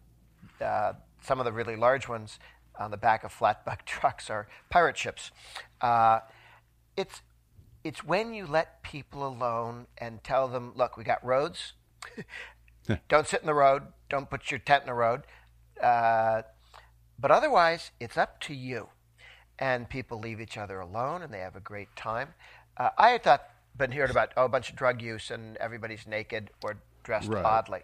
uh, 0.60 0.92
some 1.22 1.38
of 1.38 1.46
the 1.46 1.52
really 1.52 1.76
large 1.76 2.08
ones 2.08 2.38
on 2.78 2.90
the 2.90 2.96
back 2.96 3.24
of 3.24 3.36
flatbed 3.36 3.82
trucks 3.86 4.30
are 4.30 4.48
pirate 4.70 4.96
ships. 4.96 5.30
Uh, 5.80 6.20
it's 6.96 7.22
it's 7.84 8.04
when 8.04 8.34
you 8.34 8.46
let 8.46 8.82
people 8.82 9.26
alone 9.26 9.86
and 9.96 10.22
tell 10.24 10.48
them, 10.48 10.72
look, 10.74 10.96
we 10.96 11.04
got 11.04 11.24
roads. 11.24 11.74
don't 13.08 13.26
sit 13.26 13.40
in 13.40 13.46
the 13.46 13.54
road. 13.54 13.84
Don't 14.10 14.28
put 14.28 14.50
your 14.50 14.58
tent 14.58 14.82
in 14.82 14.86
the 14.88 14.94
road. 14.94 15.22
Uh, 15.82 16.42
but 17.18 17.30
otherwise, 17.30 17.92
it's 18.00 18.16
up 18.16 18.40
to 18.40 18.54
you. 18.54 18.88
And 19.58 19.88
people 19.88 20.18
leave 20.18 20.40
each 20.40 20.56
other 20.56 20.80
alone 20.80 21.22
and 21.22 21.32
they 21.32 21.38
have 21.40 21.56
a 21.56 21.60
great 21.60 21.94
time. 21.96 22.34
Uh, 22.76 22.90
I 22.98 23.10
had 23.10 23.24
thought, 23.24 23.42
been 23.76 23.92
hearing 23.92 24.10
about 24.10 24.30
oh, 24.36 24.44
a 24.44 24.48
bunch 24.48 24.70
of 24.70 24.76
drug 24.76 25.00
use 25.00 25.30
and 25.30 25.56
everybody's 25.58 26.06
naked 26.06 26.50
or 26.62 26.78
dressed 27.04 27.28
Right. 27.28 27.44
oddly. 27.44 27.80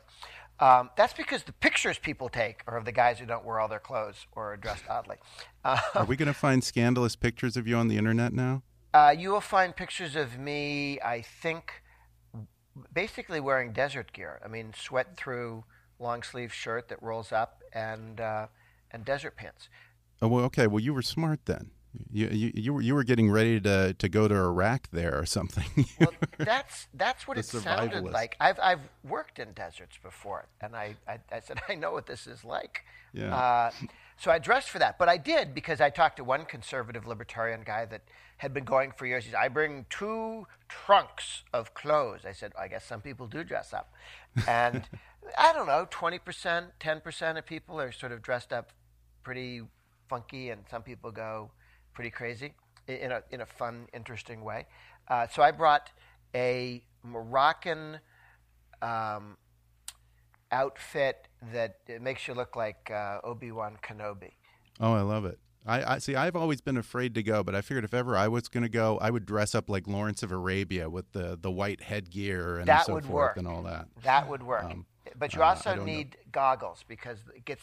Um, 0.61 0.90
that's 0.97 1.12
because 1.12 1.43
the 1.43 1.53
pictures 1.53 1.99
people 1.99 2.29
take 2.29 2.62
are 2.69 2.77
of 2.77 2.85
the 2.85 2.93
guys 2.93 3.19
who 3.19 3.27
don't 3.27 3.45
wear 3.45 3.59
all 3.59 3.69
their 3.69 3.81
clothes 3.81 4.27
or 4.33 4.53
are 4.53 4.57
dressed 4.57 4.85
oddly. 4.88 5.17
Uh, 5.64 5.81
Are 5.95 6.05
we 6.05 6.14
going 6.17 6.29
to 6.29 6.35
find 6.35 6.62
scandalous 6.62 7.17
pictures 7.17 7.57
of 7.57 7.67
you 7.67 7.77
on 7.77 7.88
the 7.88 7.97
internet 7.97 8.33
now? 8.33 8.62
uh, 8.93 9.12
you 9.17 9.31
will 9.31 9.40
find 9.40 9.75
pictures 9.75 10.14
of 10.14 10.38
me, 10.38 11.01
I 11.01 11.21
think, 11.21 11.83
basically 12.93 13.40
wearing 13.40 13.73
desert 13.73 14.12
gear. 14.12 14.40
I 14.45 14.49
mean, 14.49 14.73
sweat 14.77 15.17
through 15.17 15.64
long 15.99 16.23
sleeve 16.23 16.53
shirt 16.55 16.88
that 16.88 17.03
rolls 17.03 17.33
up 17.33 17.62
and, 17.73 18.21
uh, 18.21 18.47
and 18.93 19.05
desert 19.05 19.37
pants. 19.37 19.69
Oh, 20.23 20.29
well, 20.29 20.45
okay. 20.45 20.69
Well, 20.69 20.81
you 20.81 20.95
were 20.95 21.03
smart 21.03 21.40
then. 21.47 21.73
You, 22.11 22.29
you, 22.29 22.53
you, 22.55 22.75
were, 22.75 22.81
you 22.81 22.95
were 22.95 23.05
getting 23.05 23.31
ready 23.31 23.61
to, 23.61 23.95
to 23.95 24.09
go 24.09 24.27
to 24.27 24.35
Iraq 24.35 24.89
there 24.93 25.19
or 25.19 25.27
something. 25.27 25.65
Well, 26.01 26.13
that's 26.39 26.89
that's 26.95 27.29
what 27.29 27.39
it 27.39 27.45
sounded 27.45 28.05
like. 28.05 28.37
I've 28.41 28.59
I've 28.61 28.81
worked 29.05 29.39
in 29.39 29.53
deserts 29.53 29.97
before, 30.03 30.49
and 30.61 30.75
I, 30.75 30.97
I, 31.07 31.19
I 31.31 31.41
said 31.41 31.61
I 31.69 31.75
know 31.75 31.93
what 31.93 32.07
this 32.07 32.27
is 32.27 32.45
like. 32.45 32.85
Yeah. 33.13 33.35
Uh, 33.35 33.71
so 34.17 34.31
I 34.31 34.39
dressed 34.39 34.71
for 34.71 34.79
that, 34.79 34.99
but 34.99 35.09
I 35.09 35.17
did 35.17 35.55
because 35.55 35.81
I 35.81 35.91
talked 35.91 36.17
to 36.17 36.25
one 36.25 36.45
conservative 36.47 37.07
libertarian 37.07 37.63
guy 37.65 37.85
that 37.87 38.03
had 38.39 38.53
been 38.53 38.65
going 38.65 38.93
for 38.93 39.07
years. 39.07 39.25
He 39.25 39.31
said, 39.31 39.39
"I 39.41 39.49
bring 39.49 39.87
two 39.89 40.47
trunks 40.69 41.45
of 41.53 41.75
clothes." 41.75 42.25
I 42.25 42.33
said, 42.33 42.53
"I 42.59 42.69
guess 42.69 42.85
some 42.85 43.01
people 43.01 43.27
do 43.27 43.45
dress 43.45 43.73
up," 43.73 43.93
and 44.49 44.89
I 45.39 45.53
don't 45.53 45.67
know, 45.67 45.87
twenty 45.91 46.19
percent, 46.19 46.67
ten 46.81 47.01
percent 47.01 47.39
of 47.39 47.47
people 47.47 47.81
are 47.81 47.93
sort 47.93 48.13
of 48.13 48.23
dressed 48.23 48.53
up 48.53 48.73
pretty 49.23 49.63
funky, 50.09 50.51
and 50.51 50.65
some 50.71 50.83
people 50.83 51.11
go 51.11 51.51
pretty 51.95 52.11
crazy 52.11 52.53
in 52.89 53.13
a 53.13 53.23
in 53.31 53.41
a 53.41 53.47
fun, 53.47 53.87
interesting 53.95 54.45
way. 54.45 54.67
Uh, 55.09 55.27
so 55.27 55.43
I 55.43 55.51
brought 55.51 55.91
a 56.35 56.83
Moroccan 57.03 57.99
um, 58.83 59.37
outfit 60.51 61.29
that 61.53 61.77
it 61.87 62.03
makes 62.03 62.27
you 62.29 62.35
look 62.35 62.57
like 62.57 62.91
uh, 62.91 63.19
Obi 63.25 63.51
Wan 63.53 63.79
Kenobi. 63.83 64.33
oh, 64.81 64.93
I 64.93 65.01
love 65.03 65.25
it. 65.25 65.39
I, 65.67 65.95
I 65.95 65.99
see. 65.99 66.15
I've 66.15 66.37
always 66.37 66.61
been 66.61 66.77
afraid 66.77 67.15
to 67.15 67.23
go, 67.23 67.43
but 67.43 67.55
I 67.55 67.63
figured 67.63 67.85
if 67.85 67.95
ever 67.95 68.17
I 68.19 68.29
was 68.29 68.49
going 68.49 68.65
to 68.65 68.69
go, 68.69 68.99
I 69.01 69.11
would 69.11 69.25
dress 69.25 69.55
up 69.55 69.71
like 69.71 69.87
Lawrence 69.89 70.23
of 70.23 70.31
Arabia 70.31 70.91
with 70.91 71.11
the, 71.13 71.39
the 71.41 71.51
white 71.51 71.83
headgear 71.83 72.59
and 72.59 72.67
That 72.69 72.85
so 72.85 72.95
would 72.95 73.05
forth 73.07 73.15
work. 73.15 73.37
and 73.39 73.49
all 73.49 73.63
that. 73.63 73.87
That 74.03 74.29
would 74.29 74.43
work. 74.43 74.65
Um, 74.65 74.85
but 75.19 75.35
you 75.35 75.43
uh, 75.43 75.47
also 75.47 75.75
know. 75.77 75.85
need 75.85 76.19
goggles 76.31 76.85
because 76.87 77.19
it 77.35 77.47
gets 77.47 77.63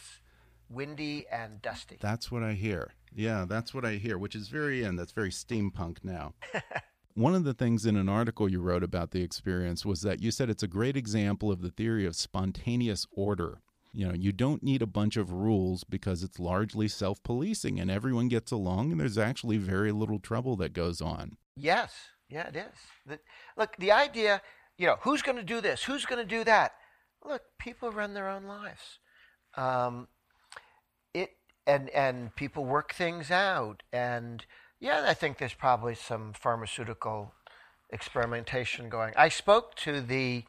windy 0.67 1.27
and 1.31 1.61
dusty. 1.61 1.97
That's 2.01 2.31
what 2.31 2.41
I 2.41 2.53
hear. 2.53 2.91
Yeah, 3.13 3.45
that's 3.47 3.73
what 3.73 3.85
I 3.85 3.93
hear, 3.93 4.17
which 4.17 4.35
is 4.35 4.47
very 4.47 4.83
in. 4.83 4.95
That's 4.95 5.11
very 5.11 5.31
steampunk 5.31 5.97
now. 6.03 6.33
One 7.13 7.35
of 7.35 7.43
the 7.43 7.53
things 7.53 7.85
in 7.85 7.97
an 7.97 8.07
article 8.07 8.49
you 8.49 8.61
wrote 8.61 8.83
about 8.83 9.11
the 9.11 9.21
experience 9.21 9.85
was 9.85 10.01
that 10.01 10.21
you 10.21 10.31
said 10.31 10.49
it's 10.49 10.63
a 10.63 10.67
great 10.67 10.95
example 10.95 11.51
of 11.51 11.61
the 11.61 11.69
theory 11.69 12.05
of 12.05 12.15
spontaneous 12.15 13.05
order. 13.11 13.61
You 13.93 14.07
know, 14.07 14.13
you 14.13 14.31
don't 14.31 14.63
need 14.63 14.81
a 14.81 14.87
bunch 14.87 15.17
of 15.17 15.33
rules 15.33 15.83
because 15.83 16.23
it's 16.23 16.39
largely 16.39 16.87
self 16.87 17.21
policing 17.23 17.79
and 17.79 17.91
everyone 17.91 18.29
gets 18.29 18.51
along 18.51 18.91
and 18.91 19.01
there's 19.01 19.17
actually 19.17 19.57
very 19.57 19.91
little 19.91 20.19
trouble 20.19 20.55
that 20.57 20.71
goes 20.71 21.01
on. 21.01 21.35
Yes, 21.57 21.93
yeah, 22.29 22.47
it 22.47 22.55
is. 22.55 22.79
The, 23.05 23.19
look, 23.57 23.75
the 23.77 23.91
idea, 23.91 24.41
you 24.77 24.87
know, 24.87 24.95
who's 25.01 25.21
going 25.21 25.37
to 25.37 25.43
do 25.43 25.59
this? 25.59 25.83
Who's 25.83 26.05
going 26.05 26.25
to 26.25 26.35
do 26.37 26.45
that? 26.45 26.71
Look, 27.25 27.41
people 27.59 27.91
run 27.91 28.13
their 28.13 28.29
own 28.29 28.45
lives. 28.45 28.99
Um, 29.55 30.07
and 31.65 31.89
and 31.89 32.35
people 32.35 32.65
work 32.65 32.93
things 32.93 33.31
out, 33.31 33.83
and 33.91 34.45
yeah, 34.79 35.05
I 35.07 35.13
think 35.13 35.37
there's 35.37 35.53
probably 35.53 35.95
some 35.95 36.33
pharmaceutical 36.33 37.33
experimentation 37.89 38.89
going. 38.89 39.13
I 39.15 39.29
spoke 39.29 39.75
to 39.75 40.01
the 40.01 40.43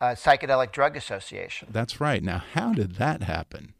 uh, 0.00 0.14
Psychedelic 0.14 0.72
Drug 0.72 0.96
Association. 0.96 1.68
That's 1.70 2.00
right. 2.00 2.22
Now, 2.22 2.42
how 2.52 2.72
did 2.72 2.96
that 2.96 3.22
happen? 3.22 3.74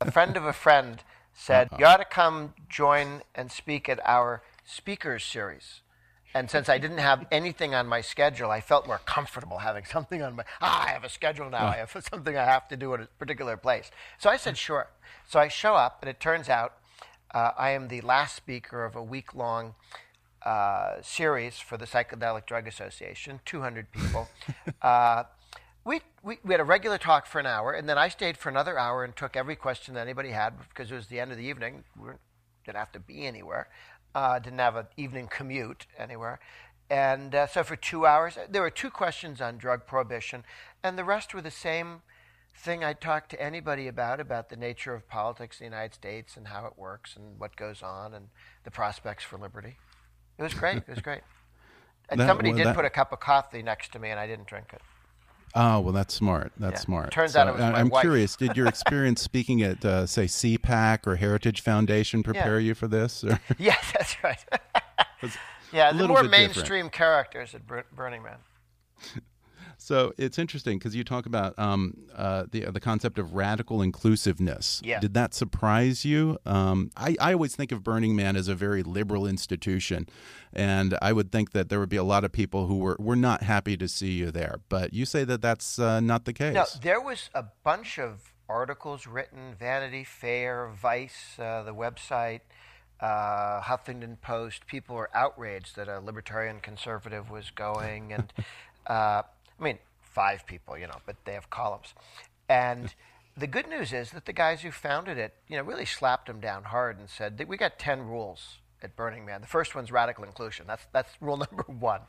a 0.00 0.10
friend 0.10 0.36
of 0.36 0.44
a 0.44 0.52
friend 0.52 1.02
said, 1.32 1.68
You 1.78 1.86
ought 1.86 1.98
to 1.98 2.04
come 2.04 2.54
join 2.68 3.22
and 3.34 3.50
speak 3.50 3.88
at 3.88 4.00
our 4.04 4.42
speakers 4.64 5.24
series. 5.24 5.80
And 6.34 6.50
since 6.50 6.68
I 6.68 6.78
didn't 6.78 6.98
have 6.98 7.26
anything 7.30 7.74
on 7.74 7.86
my 7.86 8.00
schedule, 8.00 8.50
I 8.50 8.60
felt 8.60 8.86
more 8.86 9.00
comfortable 9.04 9.58
having 9.58 9.84
something 9.90 10.22
on 10.22 10.36
my. 10.36 10.44
Ah, 10.60 10.86
I 10.86 10.90
have 10.90 11.04
a 11.04 11.08
schedule 11.08 11.50
now. 11.50 11.66
I 11.66 11.76
have 11.76 11.94
something 12.10 12.36
I 12.36 12.44
have 12.44 12.68
to 12.68 12.76
do 12.76 12.94
at 12.94 13.00
a 13.00 13.06
particular 13.18 13.56
place. 13.56 13.90
So 14.18 14.30
I 14.30 14.36
said, 14.36 14.56
Sure. 14.56 14.88
So 15.28 15.38
I 15.38 15.48
show 15.48 15.74
up, 15.74 15.98
and 16.02 16.08
it 16.10 16.20
turns 16.20 16.48
out 16.48 16.74
uh, 17.32 17.52
I 17.56 17.70
am 17.70 17.88
the 17.88 18.00
last 18.00 18.36
speaker 18.36 18.84
of 18.84 18.96
a 18.96 19.02
week 19.02 19.34
long 19.34 19.74
uh, 20.44 20.96
series 21.02 21.58
for 21.58 21.76
the 21.76 21.86
Psychedelic 21.86 22.46
Drug 22.46 22.66
Association, 22.66 23.40
200 23.44 23.92
people. 23.92 24.28
uh, 24.82 25.24
we, 25.84 26.00
we, 26.22 26.38
we 26.44 26.52
had 26.52 26.60
a 26.60 26.64
regular 26.64 26.98
talk 26.98 27.26
for 27.26 27.38
an 27.38 27.46
hour, 27.46 27.72
and 27.72 27.88
then 27.88 27.98
I 27.98 28.08
stayed 28.08 28.36
for 28.36 28.48
another 28.48 28.78
hour 28.78 29.04
and 29.04 29.16
took 29.16 29.36
every 29.36 29.56
question 29.56 29.94
that 29.94 30.00
anybody 30.00 30.30
had 30.30 30.54
because 30.68 30.90
it 30.90 30.94
was 30.94 31.06
the 31.06 31.20
end 31.20 31.32
of 31.32 31.38
the 31.38 31.44
evening. 31.44 31.84
We 31.96 32.10
didn't 32.64 32.78
have 32.78 32.92
to 32.92 33.00
be 33.00 33.26
anywhere, 33.26 33.68
uh, 34.14 34.38
didn't 34.38 34.58
have 34.58 34.76
an 34.76 34.86
evening 34.96 35.28
commute 35.28 35.86
anywhere. 35.98 36.40
And 36.90 37.34
uh, 37.34 37.46
so 37.46 37.62
for 37.62 37.76
two 37.76 38.06
hours, 38.06 38.36
there 38.50 38.60
were 38.62 38.70
two 38.70 38.90
questions 38.90 39.40
on 39.40 39.56
drug 39.56 39.86
prohibition, 39.86 40.44
and 40.82 40.98
the 40.98 41.04
rest 41.04 41.32
were 41.32 41.40
the 41.40 41.50
same 41.50 42.02
thing 42.54 42.84
I 42.84 42.92
talked 42.92 43.30
to 43.30 43.42
anybody 43.42 43.88
about 43.88 44.20
about 44.20 44.50
the 44.50 44.56
nature 44.56 44.94
of 44.94 45.08
politics 45.08 45.60
in 45.60 45.64
the 45.64 45.70
United 45.74 45.94
States 45.94 46.36
and 46.36 46.48
how 46.48 46.66
it 46.66 46.74
works 46.76 47.16
and 47.16 47.40
what 47.40 47.56
goes 47.56 47.82
on 47.82 48.12
and 48.12 48.28
the 48.64 48.70
prospects 48.70 49.24
for 49.24 49.38
liberty. 49.38 49.78
It 50.38 50.42
was 50.42 50.52
great. 50.52 50.76
It 50.78 50.88
was 50.88 51.00
great. 51.00 51.22
And 52.10 52.20
That- 52.20 52.26
somebody 52.28 52.50
well, 52.50 52.58
did 52.58 52.66
that- 52.66 52.76
put 52.76 52.84
a 52.84 52.90
cup 52.90 53.10
of 53.12 53.20
coffee 53.20 53.62
next 53.62 53.92
to 53.92 53.98
me, 53.98 54.10
and 54.10 54.20
I 54.20 54.26
didn't 54.26 54.46
drink 54.46 54.72
it. 54.74 54.82
Oh, 55.54 55.80
well, 55.80 55.92
that's 55.92 56.14
smart. 56.14 56.52
That's 56.58 56.80
Yeah. 56.80 56.84
smart. 56.84 57.10
Turns 57.10 57.36
out 57.36 57.46
it 57.48 57.52
was 57.54 57.60
I- 57.62 57.82
wife. 57.82 58.00
curious, 58.00 58.36
did 58.36 58.56
your 58.56 58.66
experience 58.74 59.20
speaking 59.20 59.62
at, 59.62 59.84
uh, 59.84 60.06
say, 60.06 60.24
CPAC 60.26 61.06
or 61.06 61.16
Heritage 61.16 61.60
Foundation 61.60 62.22
prepare 62.22 62.58
you 62.58 62.74
for 62.74 62.88
this? 62.88 63.22
Or? 63.24 63.38
Yes, 63.58 63.92
that's 63.92 64.16
right. 64.24 64.42
yeah, 65.72 65.92
the 65.92 66.08
more 66.08 66.22
bit 66.22 66.30
different. 66.30 66.30
mainstream 66.56 66.88
characters 66.90 67.54
at 67.54 67.62
Burning 67.94 68.22
Man. 68.22 68.38
So 69.82 70.12
it's 70.16 70.38
interesting 70.38 70.78
because 70.78 70.94
you 70.94 71.04
talk 71.04 71.26
about 71.26 71.58
um, 71.58 71.96
uh, 72.14 72.44
the 72.50 72.70
the 72.70 72.80
concept 72.80 73.18
of 73.18 73.34
radical 73.34 73.82
inclusiveness. 73.82 74.80
Yeah. 74.84 75.00
Did 75.00 75.14
that 75.14 75.34
surprise 75.34 76.04
you? 76.04 76.38
Um, 76.46 76.90
I, 76.96 77.16
I 77.20 77.32
always 77.32 77.56
think 77.56 77.72
of 77.72 77.82
Burning 77.82 78.14
Man 78.14 78.36
as 78.36 78.48
a 78.48 78.54
very 78.54 78.82
liberal 78.82 79.26
institution, 79.26 80.08
and 80.52 80.96
I 81.02 81.12
would 81.12 81.32
think 81.32 81.52
that 81.52 81.68
there 81.68 81.80
would 81.80 81.88
be 81.88 81.96
a 81.96 82.04
lot 82.04 82.24
of 82.24 82.32
people 82.32 82.66
who 82.66 82.78
were, 82.78 82.96
were 82.98 83.16
not 83.16 83.42
happy 83.42 83.76
to 83.76 83.88
see 83.88 84.12
you 84.12 84.30
there. 84.30 84.60
But 84.68 84.94
you 84.94 85.04
say 85.04 85.24
that 85.24 85.42
that's 85.42 85.78
uh, 85.78 86.00
not 86.00 86.24
the 86.24 86.32
case. 86.32 86.54
No, 86.54 86.64
there 86.80 87.00
was 87.00 87.30
a 87.34 87.44
bunch 87.64 87.98
of 87.98 88.32
articles 88.48 89.06
written, 89.06 89.54
Vanity 89.58 90.04
Fair, 90.04 90.68
Vice, 90.68 91.38
uh, 91.38 91.62
the 91.62 91.74
website, 91.74 92.40
uh, 93.00 93.60
Huffington 93.62 94.20
Post. 94.20 94.66
People 94.66 94.96
were 94.96 95.10
outraged 95.14 95.76
that 95.76 95.88
a 95.88 96.00
libertarian 96.00 96.60
conservative 96.60 97.30
was 97.30 97.50
going, 97.50 98.12
and 98.12 98.32
uh, 98.86 99.22
I 99.62 99.64
mean, 99.64 99.78
five 100.00 100.44
people, 100.46 100.76
you 100.76 100.88
know, 100.88 100.98
but 101.06 101.16
they 101.24 101.34
have 101.34 101.48
columns. 101.48 101.94
And 102.48 102.92
the 103.36 103.46
good 103.46 103.68
news 103.68 103.92
is 103.92 104.10
that 104.10 104.26
the 104.26 104.32
guys 104.32 104.62
who 104.62 104.72
founded 104.72 105.18
it, 105.18 105.34
you 105.46 105.56
know, 105.56 105.62
really 105.62 105.84
slapped 105.84 106.26
them 106.26 106.40
down 106.40 106.64
hard 106.64 106.98
and 106.98 107.08
said, 107.08 107.38
that 107.38 107.46
we 107.46 107.56
got 107.56 107.78
10 107.78 108.02
rules 108.02 108.58
at 108.82 108.96
Burning 108.96 109.24
Man. 109.24 109.40
The 109.40 109.46
first 109.46 109.76
one's 109.76 109.92
radical 109.92 110.24
inclusion. 110.24 110.66
That's, 110.66 110.84
that's 110.92 111.10
rule 111.20 111.36
number 111.50 111.64
one. 111.66 112.00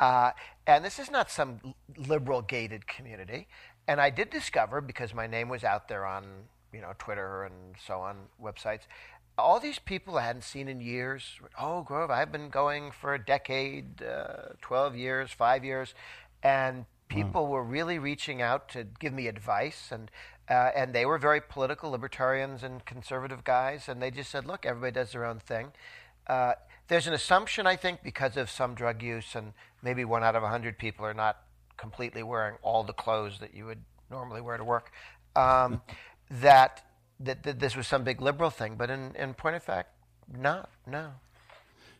Uh, 0.00 0.32
and 0.66 0.84
this 0.84 0.98
is 0.98 1.08
not 1.08 1.30
some 1.30 1.74
liberal 1.96 2.42
gated 2.42 2.88
community. 2.88 3.46
And 3.86 4.00
I 4.00 4.10
did 4.10 4.28
discover, 4.28 4.80
because 4.80 5.14
my 5.14 5.28
name 5.28 5.48
was 5.48 5.62
out 5.62 5.86
there 5.88 6.04
on, 6.04 6.24
you 6.72 6.80
know, 6.80 6.92
Twitter 6.98 7.44
and 7.44 7.76
so 7.86 8.00
on, 8.00 8.16
websites, 8.42 8.82
all 9.38 9.60
these 9.60 9.78
people 9.78 10.18
I 10.18 10.22
hadn't 10.22 10.42
seen 10.42 10.66
in 10.66 10.80
years. 10.80 11.38
Oh, 11.60 11.82
Grove, 11.82 12.10
I've 12.10 12.32
been 12.32 12.48
going 12.48 12.90
for 12.90 13.14
a 13.14 13.24
decade, 13.24 14.02
uh, 14.02 14.54
12 14.60 14.96
years, 14.96 15.30
five 15.30 15.64
years. 15.64 15.94
And 16.42 16.86
people 17.08 17.44
wow. 17.44 17.52
were 17.52 17.64
really 17.64 17.98
reaching 17.98 18.42
out 18.42 18.68
to 18.70 18.84
give 18.84 19.12
me 19.12 19.26
advice. 19.28 19.88
And, 19.90 20.10
uh, 20.48 20.70
and 20.74 20.92
they 20.92 21.06
were 21.06 21.18
very 21.18 21.40
political, 21.40 21.90
libertarians 21.90 22.62
and 22.62 22.84
conservative 22.84 23.44
guys. 23.44 23.88
And 23.88 24.02
they 24.02 24.10
just 24.10 24.30
said, 24.30 24.46
look, 24.46 24.66
everybody 24.66 24.92
does 24.92 25.12
their 25.12 25.24
own 25.24 25.40
thing. 25.40 25.72
Uh, 26.26 26.54
there's 26.88 27.06
an 27.06 27.14
assumption, 27.14 27.66
I 27.66 27.76
think, 27.76 28.02
because 28.02 28.36
of 28.36 28.50
some 28.50 28.74
drug 28.74 29.02
use, 29.02 29.34
and 29.34 29.52
maybe 29.82 30.04
one 30.04 30.22
out 30.22 30.36
of 30.36 30.42
a 30.42 30.46
100 30.46 30.78
people 30.78 31.04
are 31.04 31.14
not 31.14 31.38
completely 31.76 32.22
wearing 32.22 32.56
all 32.62 32.84
the 32.84 32.92
clothes 32.92 33.38
that 33.40 33.54
you 33.54 33.66
would 33.66 33.80
normally 34.10 34.40
wear 34.40 34.56
to 34.56 34.64
work, 34.64 34.92
um, 35.34 35.82
that, 36.30 36.84
that, 37.20 37.42
that, 37.42 37.58
this 37.58 37.76
was 37.76 37.86
some 37.86 38.04
big 38.04 38.20
liberal 38.20 38.50
thing. 38.50 38.76
But 38.76 38.90
in, 38.90 39.14
in 39.16 39.34
point 39.34 39.56
of 39.56 39.62
fact, 39.62 39.90
not, 40.32 40.70
no. 40.86 41.12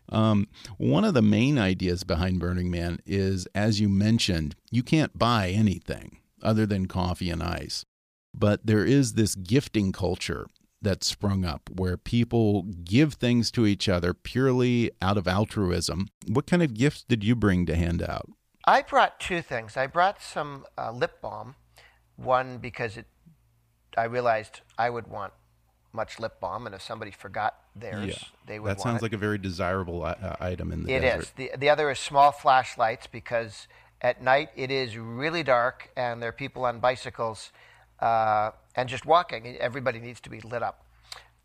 Um, 0.08 0.48
one 0.78 1.04
of 1.04 1.14
the 1.14 1.22
main 1.22 1.58
ideas 1.58 2.04
behind 2.04 2.40
Burning 2.40 2.70
Man 2.70 3.00
is, 3.06 3.46
as 3.54 3.80
you 3.80 3.88
mentioned, 3.88 4.54
you 4.70 4.82
can't 4.82 5.18
buy 5.18 5.50
anything 5.50 6.18
other 6.42 6.66
than 6.66 6.86
coffee 6.86 7.30
and 7.30 7.42
ice. 7.42 7.84
But 8.32 8.66
there 8.66 8.84
is 8.84 9.14
this 9.14 9.34
gifting 9.34 9.92
culture 9.92 10.46
that 10.82 11.02
sprung 11.02 11.44
up 11.44 11.70
where 11.74 11.96
people 11.96 12.62
give 12.62 13.14
things 13.14 13.50
to 13.52 13.66
each 13.66 13.88
other 13.88 14.12
purely 14.14 14.90
out 15.00 15.16
of 15.16 15.26
altruism. 15.26 16.08
What 16.28 16.46
kind 16.46 16.62
of 16.62 16.74
gifts 16.74 17.02
did 17.02 17.24
you 17.24 17.34
bring 17.34 17.66
to 17.66 17.74
hand 17.74 18.02
out? 18.02 18.30
I 18.64 18.82
brought 18.82 19.18
two 19.18 19.42
things. 19.42 19.76
I 19.76 19.86
brought 19.86 20.20
some 20.20 20.66
uh, 20.76 20.90
lip 20.90 21.20
balm, 21.20 21.54
one 22.16 22.58
because 22.58 22.96
it, 22.96 23.06
I 23.96 24.04
realized 24.04 24.60
I 24.76 24.90
would 24.90 25.06
want 25.06 25.32
much 25.92 26.20
lip 26.20 26.40
balm, 26.40 26.66
and 26.66 26.74
if 26.74 26.82
somebody 26.82 27.10
forgot 27.10 27.56
theirs, 27.74 28.06
yeah, 28.06 28.28
they 28.46 28.58
would. 28.58 28.70
That 28.70 28.80
sounds 28.80 28.98
it. 28.98 29.02
like 29.02 29.12
a 29.12 29.18
very 29.18 29.38
desirable 29.38 30.04
uh, 30.04 30.36
item 30.40 30.72
in 30.72 30.84
the 30.84 30.92
It 30.92 31.00
desert. 31.00 31.22
is. 31.22 31.30
The 31.36 31.50
the 31.58 31.70
other 31.70 31.90
is 31.90 31.98
small 31.98 32.32
flashlights 32.32 33.06
because 33.06 33.68
at 34.00 34.22
night 34.22 34.50
it 34.56 34.70
is 34.70 34.96
really 34.96 35.42
dark 35.42 35.90
and 35.96 36.22
there 36.22 36.28
are 36.28 36.32
people 36.32 36.64
on 36.64 36.80
bicycles 36.80 37.50
uh, 38.00 38.50
and 38.74 38.88
just 38.88 39.06
walking. 39.06 39.56
Everybody 39.56 39.98
needs 40.00 40.20
to 40.20 40.30
be 40.30 40.40
lit 40.40 40.62
up. 40.62 40.84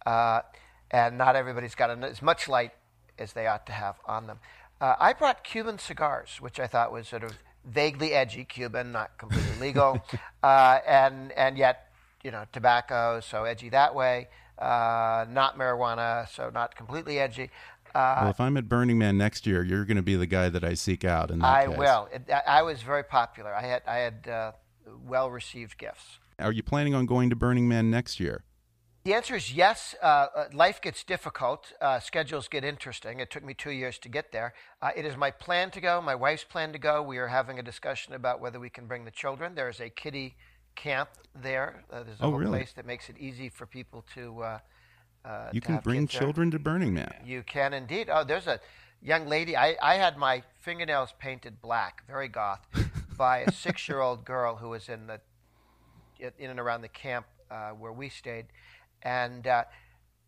Uh, 0.05 0.41
and 0.89 1.17
not 1.17 1.35
everybody's 1.35 1.75
got 1.75 1.89
as 2.03 2.21
much 2.21 2.47
light 2.49 2.73
as 3.17 3.33
they 3.33 3.47
ought 3.47 3.65
to 3.67 3.71
have 3.71 3.95
on 4.05 4.27
them. 4.27 4.39
Uh, 4.81 4.95
I 4.99 5.13
brought 5.13 5.43
Cuban 5.43 5.79
cigars, 5.79 6.37
which 6.41 6.59
I 6.59 6.67
thought 6.67 6.91
was 6.91 7.07
sort 7.07 7.23
of 7.23 7.37
vaguely 7.63 8.13
edgy, 8.13 8.43
Cuban, 8.43 8.91
not 8.91 9.17
completely 9.17 9.59
legal, 9.59 10.03
uh, 10.43 10.79
and 10.87 11.31
and 11.33 11.57
yet 11.57 11.90
you 12.23 12.31
know 12.31 12.45
tobacco, 12.51 13.19
so 13.19 13.43
edgy 13.43 13.69
that 13.69 13.95
way. 13.95 14.27
Uh, 14.57 15.25
not 15.29 15.57
marijuana, 15.57 16.29
so 16.29 16.49
not 16.53 16.75
completely 16.75 17.19
edgy. 17.19 17.49
Uh, 17.93 18.19
well, 18.21 18.29
if 18.29 18.39
I'm 18.39 18.55
at 18.57 18.69
Burning 18.69 18.97
Man 18.97 19.17
next 19.17 19.45
year, 19.45 19.63
you're 19.63 19.85
going 19.85 19.97
to 19.97 20.03
be 20.03 20.15
the 20.15 20.27
guy 20.27 20.49
that 20.49 20.63
I 20.63 20.75
seek 20.75 21.03
out. 21.03 21.31
In 21.31 21.39
that 21.39 21.45
I 21.45 21.67
case. 21.67 21.77
will. 21.77 22.09
It, 22.11 22.29
I 22.47 22.61
was 22.61 22.81
very 22.83 23.03
popular. 23.03 23.53
I 23.53 23.63
had 23.63 23.81
I 23.87 23.97
had 23.97 24.27
uh, 24.27 24.51
well 25.05 25.29
received 25.29 25.77
gifts. 25.77 26.19
Are 26.39 26.51
you 26.51 26.63
planning 26.63 26.95
on 26.95 27.05
going 27.05 27.29
to 27.29 27.35
Burning 27.35 27.67
Man 27.67 27.91
next 27.91 28.19
year? 28.19 28.43
The 29.03 29.15
answer 29.15 29.35
is 29.35 29.51
yes. 29.51 29.95
Uh, 30.01 30.05
uh, 30.05 30.45
life 30.53 30.79
gets 30.79 31.03
difficult. 31.03 31.73
Uh, 31.81 31.99
schedules 31.99 32.47
get 32.47 32.63
interesting. 32.63 33.19
It 33.19 33.31
took 33.31 33.43
me 33.43 33.55
two 33.55 33.71
years 33.71 33.97
to 33.99 34.09
get 34.09 34.31
there. 34.31 34.53
Uh, 34.79 34.91
it 34.95 35.05
is 35.05 35.17
my 35.17 35.31
plan 35.31 35.71
to 35.71 35.81
go, 35.81 35.99
my 36.01 36.13
wife's 36.13 36.43
plan 36.43 36.71
to 36.73 36.77
go. 36.77 37.01
We 37.01 37.17
are 37.17 37.27
having 37.27 37.57
a 37.57 37.63
discussion 37.63 38.13
about 38.13 38.39
whether 38.39 38.59
we 38.59 38.69
can 38.69 38.85
bring 38.85 39.05
the 39.05 39.11
children. 39.11 39.55
There 39.55 39.69
is 39.69 39.79
a 39.79 39.89
kiddie 39.89 40.35
camp 40.75 41.09
there. 41.35 41.83
Uh, 41.91 42.03
there's 42.03 42.19
a 42.19 42.23
oh, 42.23 42.29
whole 42.29 42.39
really? 42.39 42.59
place 42.59 42.73
that 42.73 42.85
makes 42.85 43.09
it 43.09 43.17
easy 43.19 43.49
for 43.49 43.65
people 43.65 44.05
to. 44.15 44.43
Uh, 44.43 44.59
you 45.51 45.61
to 45.61 45.67
can 45.67 45.77
bring 45.77 46.07
children 46.07 46.49
there. 46.49 46.57
to 46.57 46.63
Burning 46.63 46.93
Man. 46.93 47.13
You 47.23 47.43
can 47.43 47.73
indeed. 47.73 48.09
Oh, 48.11 48.23
there's 48.23 48.47
a 48.47 48.59
young 49.01 49.27
lady. 49.27 49.55
I, 49.55 49.75
I 49.81 49.95
had 49.95 50.17
my 50.17 50.43
fingernails 50.59 51.13
painted 51.19 51.61
black, 51.61 52.05
very 52.07 52.27
goth, 52.27 52.65
by 53.17 53.39
a 53.39 53.51
six 53.65 53.87
year 53.87 54.01
old 54.01 54.25
girl 54.25 54.55
who 54.55 54.69
was 54.69 54.89
in, 54.89 55.07
the, 55.07 55.19
in 56.19 56.49
and 56.49 56.59
around 56.59 56.81
the 56.81 56.87
camp 56.87 57.27
where 57.77 57.91
we 57.91 58.09
stayed 58.09 58.45
and 59.03 59.47
uh, 59.47 59.63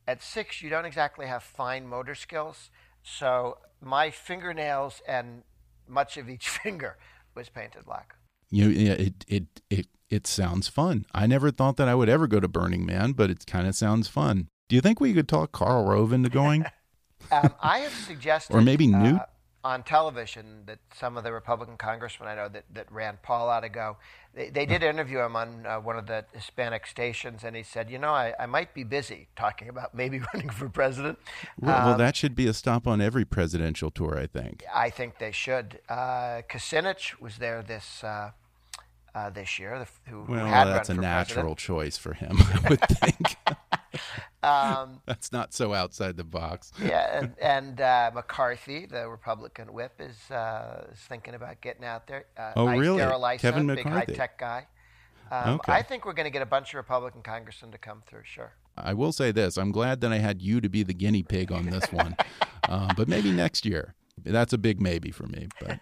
at 0.07 0.23
six, 0.23 0.61
you 0.61 0.69
don't 0.69 0.85
exactly 0.85 1.27
have 1.27 1.43
fine 1.43 1.87
motor 1.87 2.15
skills. 2.15 2.69
So 3.03 3.57
my 3.81 4.09
fingernails 4.09 5.01
and 5.07 5.43
much 5.87 6.17
of 6.17 6.29
each 6.29 6.49
finger 6.63 6.97
was 7.35 7.49
painted 7.49 7.85
black. 7.85 8.15
You, 8.49 8.67
yeah, 8.69 8.93
it, 8.93 9.25
it, 9.27 9.45
it, 9.69 9.87
it 10.13 10.27
sounds 10.27 10.67
fun. 10.67 11.07
I 11.11 11.25
never 11.25 11.49
thought 11.49 11.77
that 11.77 11.87
I 11.87 11.95
would 11.95 12.07
ever 12.07 12.27
go 12.27 12.39
to 12.39 12.47
Burning 12.47 12.85
Man, 12.85 13.13
but 13.13 13.31
it 13.31 13.47
kind 13.47 13.67
of 13.67 13.75
sounds 13.75 14.07
fun. 14.07 14.47
Do 14.69 14.75
you 14.75 14.81
think 14.81 14.99
we 14.99 15.11
could 15.11 15.27
talk 15.27 15.51
Karl 15.51 15.85
Rove 15.85 16.13
into 16.13 16.29
going? 16.29 16.65
um, 17.31 17.51
I 17.59 17.79
have 17.79 17.93
suggested, 17.93 18.55
or 18.55 18.61
maybe 18.61 18.85
Newt. 18.85 19.21
Uh, 19.21 19.25
on 19.63 19.81
television 19.81 20.63
that 20.65 20.77
some 20.93 21.17
of 21.17 21.23
the 21.23 21.31
Republican 21.31 21.77
congressmen 21.77 22.27
I 22.27 22.35
know 22.35 22.49
that, 22.49 22.65
that 22.73 22.91
Rand 22.91 23.19
Paul 23.23 23.49
ought 23.49 23.61
to 23.61 23.69
go, 23.69 23.97
they, 24.35 24.49
they 24.49 24.65
did 24.67 24.83
interview 24.83 25.19
him 25.19 25.35
on 25.35 25.65
uh, 25.65 25.79
one 25.79 25.97
of 25.97 26.05
the 26.05 26.25
Hispanic 26.33 26.85
stations, 26.85 27.43
and 27.43 27.55
he 27.55 27.63
said, 27.63 27.89
you 27.89 27.97
know, 27.97 28.11
I, 28.11 28.33
I 28.37 28.45
might 28.45 28.73
be 28.75 28.83
busy 28.83 29.29
talking 29.35 29.69
about 29.69 29.95
maybe 29.95 30.21
running 30.33 30.49
for 30.49 30.69
president. 30.69 31.17
Well, 31.59 31.75
um, 31.75 31.85
well, 31.85 31.97
that 31.97 32.15
should 32.15 32.35
be 32.35 32.45
a 32.45 32.53
stop 32.53 32.85
on 32.85 33.01
every 33.01 33.25
presidential 33.25 33.89
tour, 33.89 34.19
I 34.19 34.27
think. 34.27 34.63
I 34.71 34.91
think 34.91 35.17
they 35.17 35.31
should. 35.31 35.79
Uh, 35.89 36.43
Kucinich 36.47 37.19
was 37.19 37.37
there 37.37 37.63
this 37.63 38.03
uh, 38.03 38.31
uh, 39.15 39.29
this 39.29 39.59
year. 39.59 39.79
The, 39.79 40.11
who, 40.11 40.25
well, 40.27 40.39
who 40.39 40.45
had 40.45 40.65
that's 40.65 40.89
a 40.89 40.93
natural 40.93 41.55
choice 41.55 41.97
for 41.97 42.13
him, 42.13 42.37
I 42.39 42.69
would 42.69 42.81
think. 42.81 43.35
um, 44.43 45.01
that's 45.05 45.31
not 45.31 45.53
so 45.53 45.73
outside 45.73 46.17
the 46.17 46.23
box. 46.23 46.71
yeah, 46.83 47.19
and, 47.19 47.33
and 47.41 47.81
uh, 47.81 48.11
McCarthy, 48.13 48.85
the 48.85 49.07
Republican 49.07 49.73
whip, 49.73 49.93
is 49.99 50.31
uh, 50.31 50.87
is 50.91 50.99
thinking 50.99 51.35
about 51.35 51.61
getting 51.61 51.85
out 51.85 52.07
there. 52.07 52.25
Uh, 52.37 52.53
oh, 52.55 52.67
really? 52.67 52.97
Darrell 52.97 53.25
Issa, 53.25 53.39
Kevin 53.39 53.67
big 53.67 53.85
high 53.85 54.05
tech 54.05 54.37
guy. 54.37 54.67
Um, 55.31 55.55
okay. 55.55 55.71
I 55.71 55.81
think 55.81 56.05
we're 56.05 56.13
going 56.13 56.25
to 56.25 56.31
get 56.31 56.41
a 56.41 56.47
bunch 56.47 56.73
of 56.73 56.75
Republican 56.75 57.21
congressmen 57.23 57.71
to 57.71 57.77
come 57.77 58.03
through. 58.05 58.21
Sure. 58.23 58.53
I 58.77 58.93
will 58.93 59.11
say 59.11 59.31
this: 59.31 59.57
I'm 59.57 59.71
glad 59.71 60.01
that 60.01 60.11
I 60.11 60.17
had 60.17 60.41
you 60.41 60.61
to 60.61 60.69
be 60.69 60.83
the 60.83 60.93
guinea 60.93 61.23
pig 61.23 61.51
on 61.51 61.67
this 61.67 61.91
one, 61.91 62.15
uh, 62.67 62.93
but 62.95 63.07
maybe 63.07 63.31
next 63.31 63.65
year. 63.65 63.95
That's 64.23 64.53
a 64.53 64.59
big 64.59 64.79
maybe 64.79 65.09
for 65.11 65.25
me, 65.25 65.47
but 65.59 65.79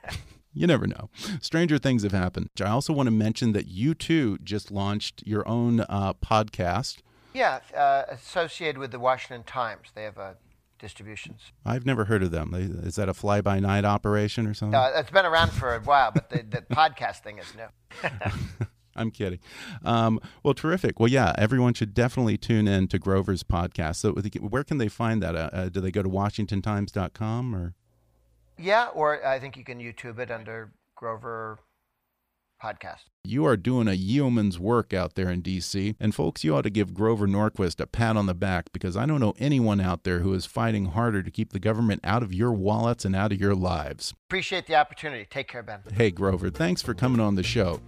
you 0.54 0.68
never 0.68 0.88
know. 0.88 1.10
Stranger 1.42 1.78
things 1.78 2.04
have 2.04 2.12
happened. 2.12 2.50
I 2.60 2.70
also 2.70 2.94
want 2.94 3.08
to 3.08 3.12
mention 3.12 3.54
that 3.54 3.68
you 3.68 3.94
too 3.94 4.38
just 4.44 4.72
launched 4.72 5.24
your 5.26 5.48
own 5.48 5.82
uh, 5.82 6.14
podcast. 6.14 7.00
Yeah, 7.34 7.60
uh, 7.76 8.04
associated 8.10 8.78
with 8.78 8.92
the 8.92 9.00
Washington 9.00 9.44
Times. 9.44 9.90
They 9.96 10.04
have 10.04 10.18
uh, 10.18 10.34
distributions. 10.80 11.42
I've 11.66 11.86
never 11.86 12.06
heard 12.06 12.24
of 12.24 12.32
them. 12.32 12.54
Is 12.54 12.96
that 12.96 13.08
a 13.08 13.14
fly 13.14 13.40
by 13.40 13.60
night 13.60 13.86
operation 13.86 14.48
or 14.48 14.54
something? 14.54 14.76
Uh, 14.78 14.92
it's 14.96 15.12
been 15.12 15.26
around 15.26 15.52
for 15.52 15.76
a 15.76 15.80
while, 15.80 16.12
but 16.12 16.30
the, 16.30 16.44
the 16.44 16.62
podcast 16.76 17.20
thing 17.20 17.38
is 17.38 17.54
new. 17.56 18.10
I'm 18.96 19.12
kidding. 19.12 19.40
Um, 19.86 20.20
well, 20.44 20.54
terrific. 20.54 21.00
Well, 21.00 21.08
yeah, 21.10 21.34
everyone 21.38 21.74
should 21.74 21.94
definitely 21.94 22.38
tune 22.38 22.68
in 22.68 22.88
to 22.90 23.00
Grover's 23.00 23.44
podcast. 23.44 23.98
So, 23.98 24.12
where 24.42 24.66
can 24.66 24.80
they 24.80 24.90
find 24.90 25.24
that? 25.24 25.36
Uh, 25.36 25.50
uh, 25.54 25.70
do 25.70 25.80
they 25.80 25.92
go 25.92 26.04
to 26.04 26.10
WashingtonTimes.com 26.10 27.56
or? 27.56 27.74
Yeah, 28.62 28.90
or 28.94 29.26
I 29.26 29.40
think 29.40 29.58
you 29.58 29.64
can 29.64 29.80
YouTube 29.80 30.20
it 30.20 30.30
under 30.30 30.72
Grover 30.96 31.60
Podcast. 32.62 33.06
You 33.24 33.44
are 33.46 33.58
doing 33.58 33.88
a 33.88 33.94
yeoman's 33.94 34.60
work 34.60 34.94
out 34.94 35.16
there 35.16 35.30
in 35.30 35.42
D.C. 35.42 35.96
And 36.00 36.14
folks, 36.14 36.44
you 36.44 36.56
ought 36.56 36.62
to 36.62 36.70
give 36.70 36.94
Grover 36.94 37.28
Norquist 37.28 37.80
a 37.80 37.88
pat 37.88 38.16
on 38.16 38.28
the 38.28 38.36
back 38.36 38.72
because 38.72 38.96
I 38.96 39.08
don't 39.08 39.20
know 39.20 39.34
anyone 39.40 39.82
out 39.82 40.04
there 40.04 40.20
who 40.20 40.34
is 40.36 40.46
fighting 40.46 40.88
harder 40.88 41.24
to 41.24 41.32
keep 41.32 41.54
the 41.54 41.60
government 41.60 42.02
out 42.04 42.22
of 42.22 42.34
your 42.34 42.52
wallets 42.52 43.04
and 43.04 43.16
out 43.16 43.32
of 43.32 43.42
your 43.42 43.56
lives. 43.56 44.14
Appreciate 44.30 44.68
the 44.68 44.76
opportunity. 44.76 45.26
Take 45.28 45.48
care, 45.48 45.64
Ben. 45.64 45.80
Hey, 45.94 46.12
Grover, 46.12 46.52
thanks 46.52 46.84
for 46.84 46.94
coming 46.94 47.20
on 47.20 47.34
the 47.34 47.44
show. 47.44 47.80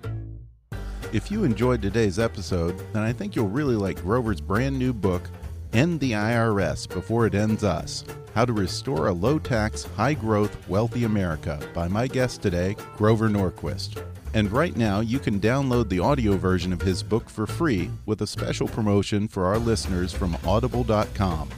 If 1.11 1.29
you 1.29 1.43
enjoyed 1.43 1.83
today's 1.83 2.17
episode, 2.17 2.75
then 2.93 3.03
I 3.03 3.13
think 3.13 3.35
you'll 3.35 3.47
really 3.47 3.75
like 3.75 4.01
Grover's 4.01 4.41
brand 4.41 4.79
new 4.79 4.93
book, 4.93 5.29
End 5.71 5.99
the 5.99 6.13
IRS 6.13 6.89
Before 6.89 7.27
It 7.27 7.35
Ends 7.35 7.63
Us 7.63 8.03
How 8.33 8.45
to 8.45 8.53
Restore 8.53 9.07
a 9.07 9.13
Low 9.13 9.37
Tax, 9.37 9.83
High 9.95 10.15
Growth, 10.15 10.67
Wealthy 10.67 11.03
America 11.03 11.59
by 11.73 11.87
my 11.87 12.07
guest 12.07 12.41
today, 12.41 12.75
Grover 12.97 13.29
Norquist. 13.29 14.03
And 14.33 14.51
right 14.51 14.75
now, 14.75 15.01
you 15.01 15.19
can 15.19 15.39
download 15.39 15.89
the 15.89 15.99
audio 15.99 16.35
version 16.37 16.73
of 16.73 16.81
his 16.81 17.03
book 17.03 17.29
for 17.29 17.45
free 17.45 17.91
with 18.07 18.21
a 18.21 18.27
special 18.27 18.67
promotion 18.67 19.27
for 19.27 19.45
our 19.45 19.59
listeners 19.59 20.11
from 20.11 20.35
audible.com. 20.45 21.49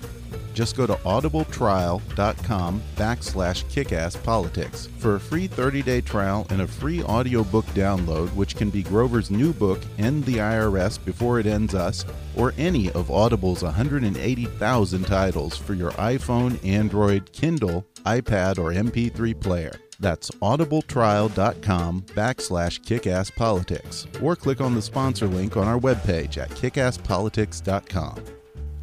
Just 0.55 0.77
go 0.77 0.87
to 0.87 0.93
audibletrial.com 0.93 2.81
backslash 2.95 3.65
kickasspolitics 3.65 4.87
for 4.99 5.15
a 5.15 5.19
free 5.19 5.49
30-day 5.49 5.99
trial 5.99 6.47
and 6.49 6.61
a 6.61 6.67
free 6.67 7.03
audiobook 7.03 7.65
download, 7.67 8.33
which 8.35 8.55
can 8.55 8.69
be 8.69 8.81
Grover's 8.81 9.29
new 9.29 9.51
book, 9.51 9.81
End 9.97 10.23
the 10.23 10.37
IRS 10.37 11.03
Before 11.03 11.41
It 11.41 11.45
Ends 11.45 11.75
Us, 11.75 12.05
or 12.37 12.53
any 12.57 12.89
of 12.93 13.11
Audible's 13.11 13.63
180,000 13.63 15.03
titles 15.03 15.57
for 15.57 15.73
your 15.73 15.91
iPhone, 15.91 16.65
Android, 16.65 17.33
Kindle, 17.33 17.85
iPad, 18.05 18.57
or 18.57 18.71
MP3 18.71 19.37
player. 19.37 19.73
That's 19.99 20.31
audibletrial.com 20.31 22.01
backslash 22.01 22.79
kickasspolitics, 22.79 24.23
or 24.23 24.37
click 24.37 24.61
on 24.61 24.73
the 24.73 24.81
sponsor 24.81 25.27
link 25.27 25.57
on 25.57 25.67
our 25.67 25.79
webpage 25.79 26.37
at 26.37 26.49
kickasspolitics.com. 26.51 28.34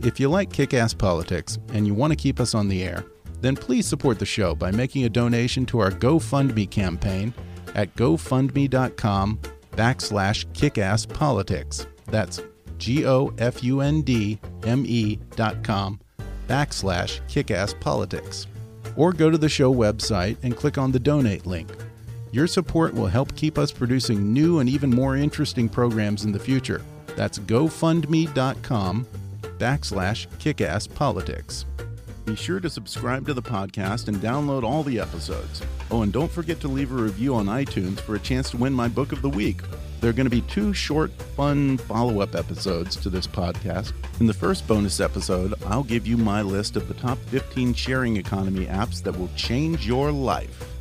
If 0.04 0.18
you 0.18 0.28
like 0.28 0.52
kick 0.52 0.74
ass 0.74 0.92
politics 0.92 1.58
and 1.72 1.86
you 1.86 1.94
want 1.94 2.10
to 2.10 2.16
keep 2.16 2.40
us 2.40 2.56
on 2.56 2.66
the 2.66 2.82
air, 2.82 3.04
then 3.40 3.54
please 3.54 3.86
support 3.86 4.18
the 4.18 4.26
show 4.26 4.52
by 4.52 4.72
making 4.72 5.04
a 5.04 5.08
donation 5.08 5.64
to 5.66 5.78
our 5.78 5.92
GoFundMe 5.92 6.68
campaign 6.68 7.32
at 7.76 7.94
gofundme.com 7.94 9.38
backslash 9.72 10.46
kickasspolitics. 10.46 11.86
That's 12.06 12.40
G 12.78 13.06
O 13.06 13.32
F 13.38 13.62
U 13.62 13.80
N 13.80 14.02
D 14.02 14.40
M 14.64 14.84
E 14.86 15.20
dot 15.36 15.62
com 15.62 16.00
backslash 16.48 17.20
kickasspolitics. 17.28 18.46
Or 18.96 19.12
go 19.12 19.30
to 19.30 19.38
the 19.38 19.48
show 19.48 19.72
website 19.72 20.36
and 20.42 20.56
click 20.56 20.78
on 20.78 20.90
the 20.90 20.98
donate 20.98 21.46
link. 21.46 21.68
Your 22.32 22.48
support 22.48 22.92
will 22.92 23.06
help 23.06 23.36
keep 23.36 23.56
us 23.56 23.70
producing 23.70 24.32
new 24.32 24.58
and 24.58 24.68
even 24.68 24.90
more 24.90 25.16
interesting 25.16 25.68
programs 25.68 26.24
in 26.24 26.32
the 26.32 26.40
future. 26.40 26.82
That's 27.14 27.38
gofundme.com 27.38 29.06
backslash 29.62 30.26
kickasspolitics. 30.38 31.66
Be 32.24 32.34
sure 32.34 32.58
to 32.58 32.68
subscribe 32.68 33.26
to 33.26 33.34
the 33.34 33.42
podcast 33.42 34.08
and 34.08 34.16
download 34.16 34.64
all 34.64 34.82
the 34.82 34.98
episodes. 34.98 35.62
Oh, 35.88 36.02
and 36.02 36.12
don't 36.12 36.30
forget 36.30 36.60
to 36.60 36.68
leave 36.68 36.90
a 36.90 36.96
review 36.96 37.34
on 37.36 37.46
iTunes 37.46 38.00
for 38.00 38.16
a 38.16 38.18
chance 38.18 38.50
to 38.50 38.56
win 38.56 38.72
my 38.72 38.88
book 38.88 39.12
of 39.12 39.22
the 39.22 39.28
week. 39.28 39.60
There 40.00 40.10
are 40.10 40.12
going 40.12 40.26
to 40.26 40.30
be 40.30 40.40
two 40.42 40.74
short, 40.74 41.12
fun 41.36 41.78
follow 41.78 42.20
up 42.20 42.34
episodes 42.34 42.96
to 42.96 43.08
this 43.08 43.26
podcast. 43.28 43.92
In 44.18 44.26
the 44.26 44.34
first 44.34 44.66
bonus 44.66 44.98
episode, 44.98 45.54
I'll 45.66 45.84
give 45.84 46.08
you 46.08 46.16
my 46.16 46.42
list 46.42 46.74
of 46.74 46.88
the 46.88 46.94
top 46.94 47.18
15 47.28 47.72
sharing 47.74 48.16
economy 48.16 48.66
apps 48.66 49.00
that 49.04 49.16
will 49.16 49.30
change 49.36 49.86
your 49.86 50.10
life. 50.10 50.71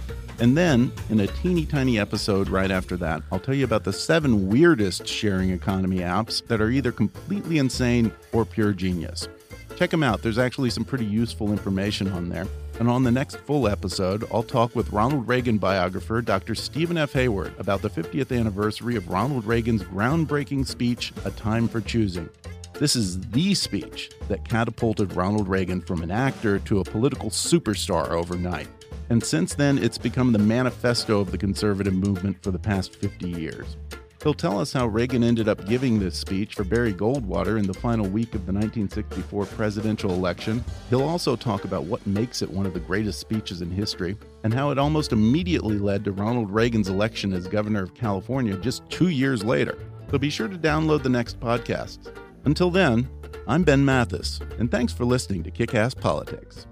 And 0.41 0.57
then, 0.57 0.91
in 1.11 1.19
a 1.19 1.27
teeny 1.27 1.67
tiny 1.67 1.99
episode 1.99 2.49
right 2.49 2.71
after 2.71 2.97
that, 2.97 3.21
I'll 3.31 3.39
tell 3.39 3.53
you 3.53 3.63
about 3.63 3.83
the 3.83 3.93
seven 3.93 4.49
weirdest 4.49 5.07
sharing 5.07 5.51
economy 5.51 5.99
apps 5.99 6.43
that 6.47 6.59
are 6.59 6.71
either 6.71 6.91
completely 6.91 7.59
insane 7.59 8.11
or 8.33 8.43
pure 8.43 8.73
genius. 8.73 9.27
Check 9.75 9.91
them 9.91 10.01
out, 10.01 10.23
there's 10.23 10.39
actually 10.39 10.71
some 10.71 10.83
pretty 10.83 11.05
useful 11.05 11.51
information 11.51 12.11
on 12.11 12.29
there. 12.29 12.47
And 12.79 12.89
on 12.89 13.03
the 13.03 13.11
next 13.11 13.35
full 13.35 13.67
episode, 13.67 14.27
I'll 14.33 14.41
talk 14.41 14.75
with 14.75 14.91
Ronald 14.91 15.27
Reagan 15.27 15.59
biographer 15.59 16.23
Dr. 16.23 16.55
Stephen 16.55 16.97
F. 16.97 17.13
Hayward 17.13 17.53
about 17.59 17.83
the 17.83 17.89
50th 17.91 18.35
anniversary 18.35 18.95
of 18.95 19.09
Ronald 19.09 19.45
Reagan's 19.45 19.83
groundbreaking 19.83 20.65
speech, 20.65 21.13
A 21.23 21.29
Time 21.29 21.67
for 21.67 21.81
Choosing. 21.81 22.27
This 22.73 22.95
is 22.95 23.21
the 23.29 23.53
speech 23.53 24.09
that 24.27 24.49
catapulted 24.49 25.15
Ronald 25.15 25.47
Reagan 25.47 25.81
from 25.81 26.01
an 26.01 26.09
actor 26.09 26.57
to 26.57 26.79
a 26.79 26.83
political 26.83 27.29
superstar 27.29 28.09
overnight. 28.09 28.67
And 29.11 29.21
since 29.21 29.55
then, 29.55 29.77
it's 29.77 29.97
become 29.97 30.31
the 30.31 30.39
manifesto 30.39 31.19
of 31.19 31.31
the 31.31 31.37
conservative 31.37 31.93
movement 31.93 32.41
for 32.41 32.51
the 32.51 32.57
past 32.57 32.95
50 32.95 33.27
years. 33.27 33.75
He'll 34.23 34.33
tell 34.33 34.57
us 34.57 34.71
how 34.71 34.87
Reagan 34.87 35.21
ended 35.21 35.49
up 35.49 35.67
giving 35.67 35.99
this 35.99 36.15
speech 36.15 36.55
for 36.55 36.63
Barry 36.63 36.93
Goldwater 36.93 37.59
in 37.59 37.67
the 37.67 37.73
final 37.73 38.07
week 38.07 38.29
of 38.35 38.45
the 38.45 38.53
1964 38.53 39.47
presidential 39.47 40.11
election. 40.11 40.63
He'll 40.89 41.03
also 41.03 41.35
talk 41.35 41.65
about 41.65 41.83
what 41.83 42.07
makes 42.07 42.41
it 42.41 42.49
one 42.49 42.65
of 42.65 42.73
the 42.73 42.79
greatest 42.79 43.19
speeches 43.19 43.61
in 43.61 43.69
history 43.69 44.15
and 44.45 44.53
how 44.53 44.71
it 44.71 44.77
almost 44.77 45.11
immediately 45.11 45.77
led 45.77 46.05
to 46.05 46.13
Ronald 46.13 46.49
Reagan's 46.49 46.87
election 46.87 47.33
as 47.33 47.49
governor 47.49 47.83
of 47.83 47.93
California 47.93 48.55
just 48.55 48.89
two 48.89 49.09
years 49.09 49.43
later. 49.43 49.77
So 50.09 50.19
be 50.19 50.29
sure 50.29 50.47
to 50.47 50.57
download 50.57 51.03
the 51.03 51.09
next 51.09 51.37
podcast. 51.37 52.15
Until 52.45 52.71
then, 52.71 53.09
I'm 53.45 53.63
Ben 53.63 53.83
Mathis, 53.83 54.39
and 54.57 54.71
thanks 54.71 54.93
for 54.93 55.03
listening 55.03 55.43
to 55.43 55.51
Kick 55.51 55.75
Ass 55.75 55.93
Politics. 55.93 56.65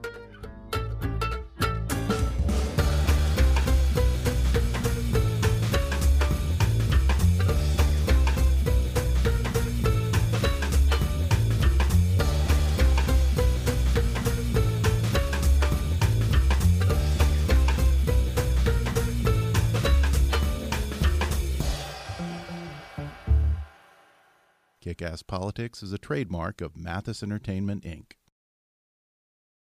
Ass 25.02 25.24
Politics 25.24 25.82
is 25.82 25.94
a 25.94 25.98
trademark 25.98 26.62
of 26.62 26.76
Mathis 26.76 27.24
Entertainment, 27.24 27.84
Inc. 27.84 28.14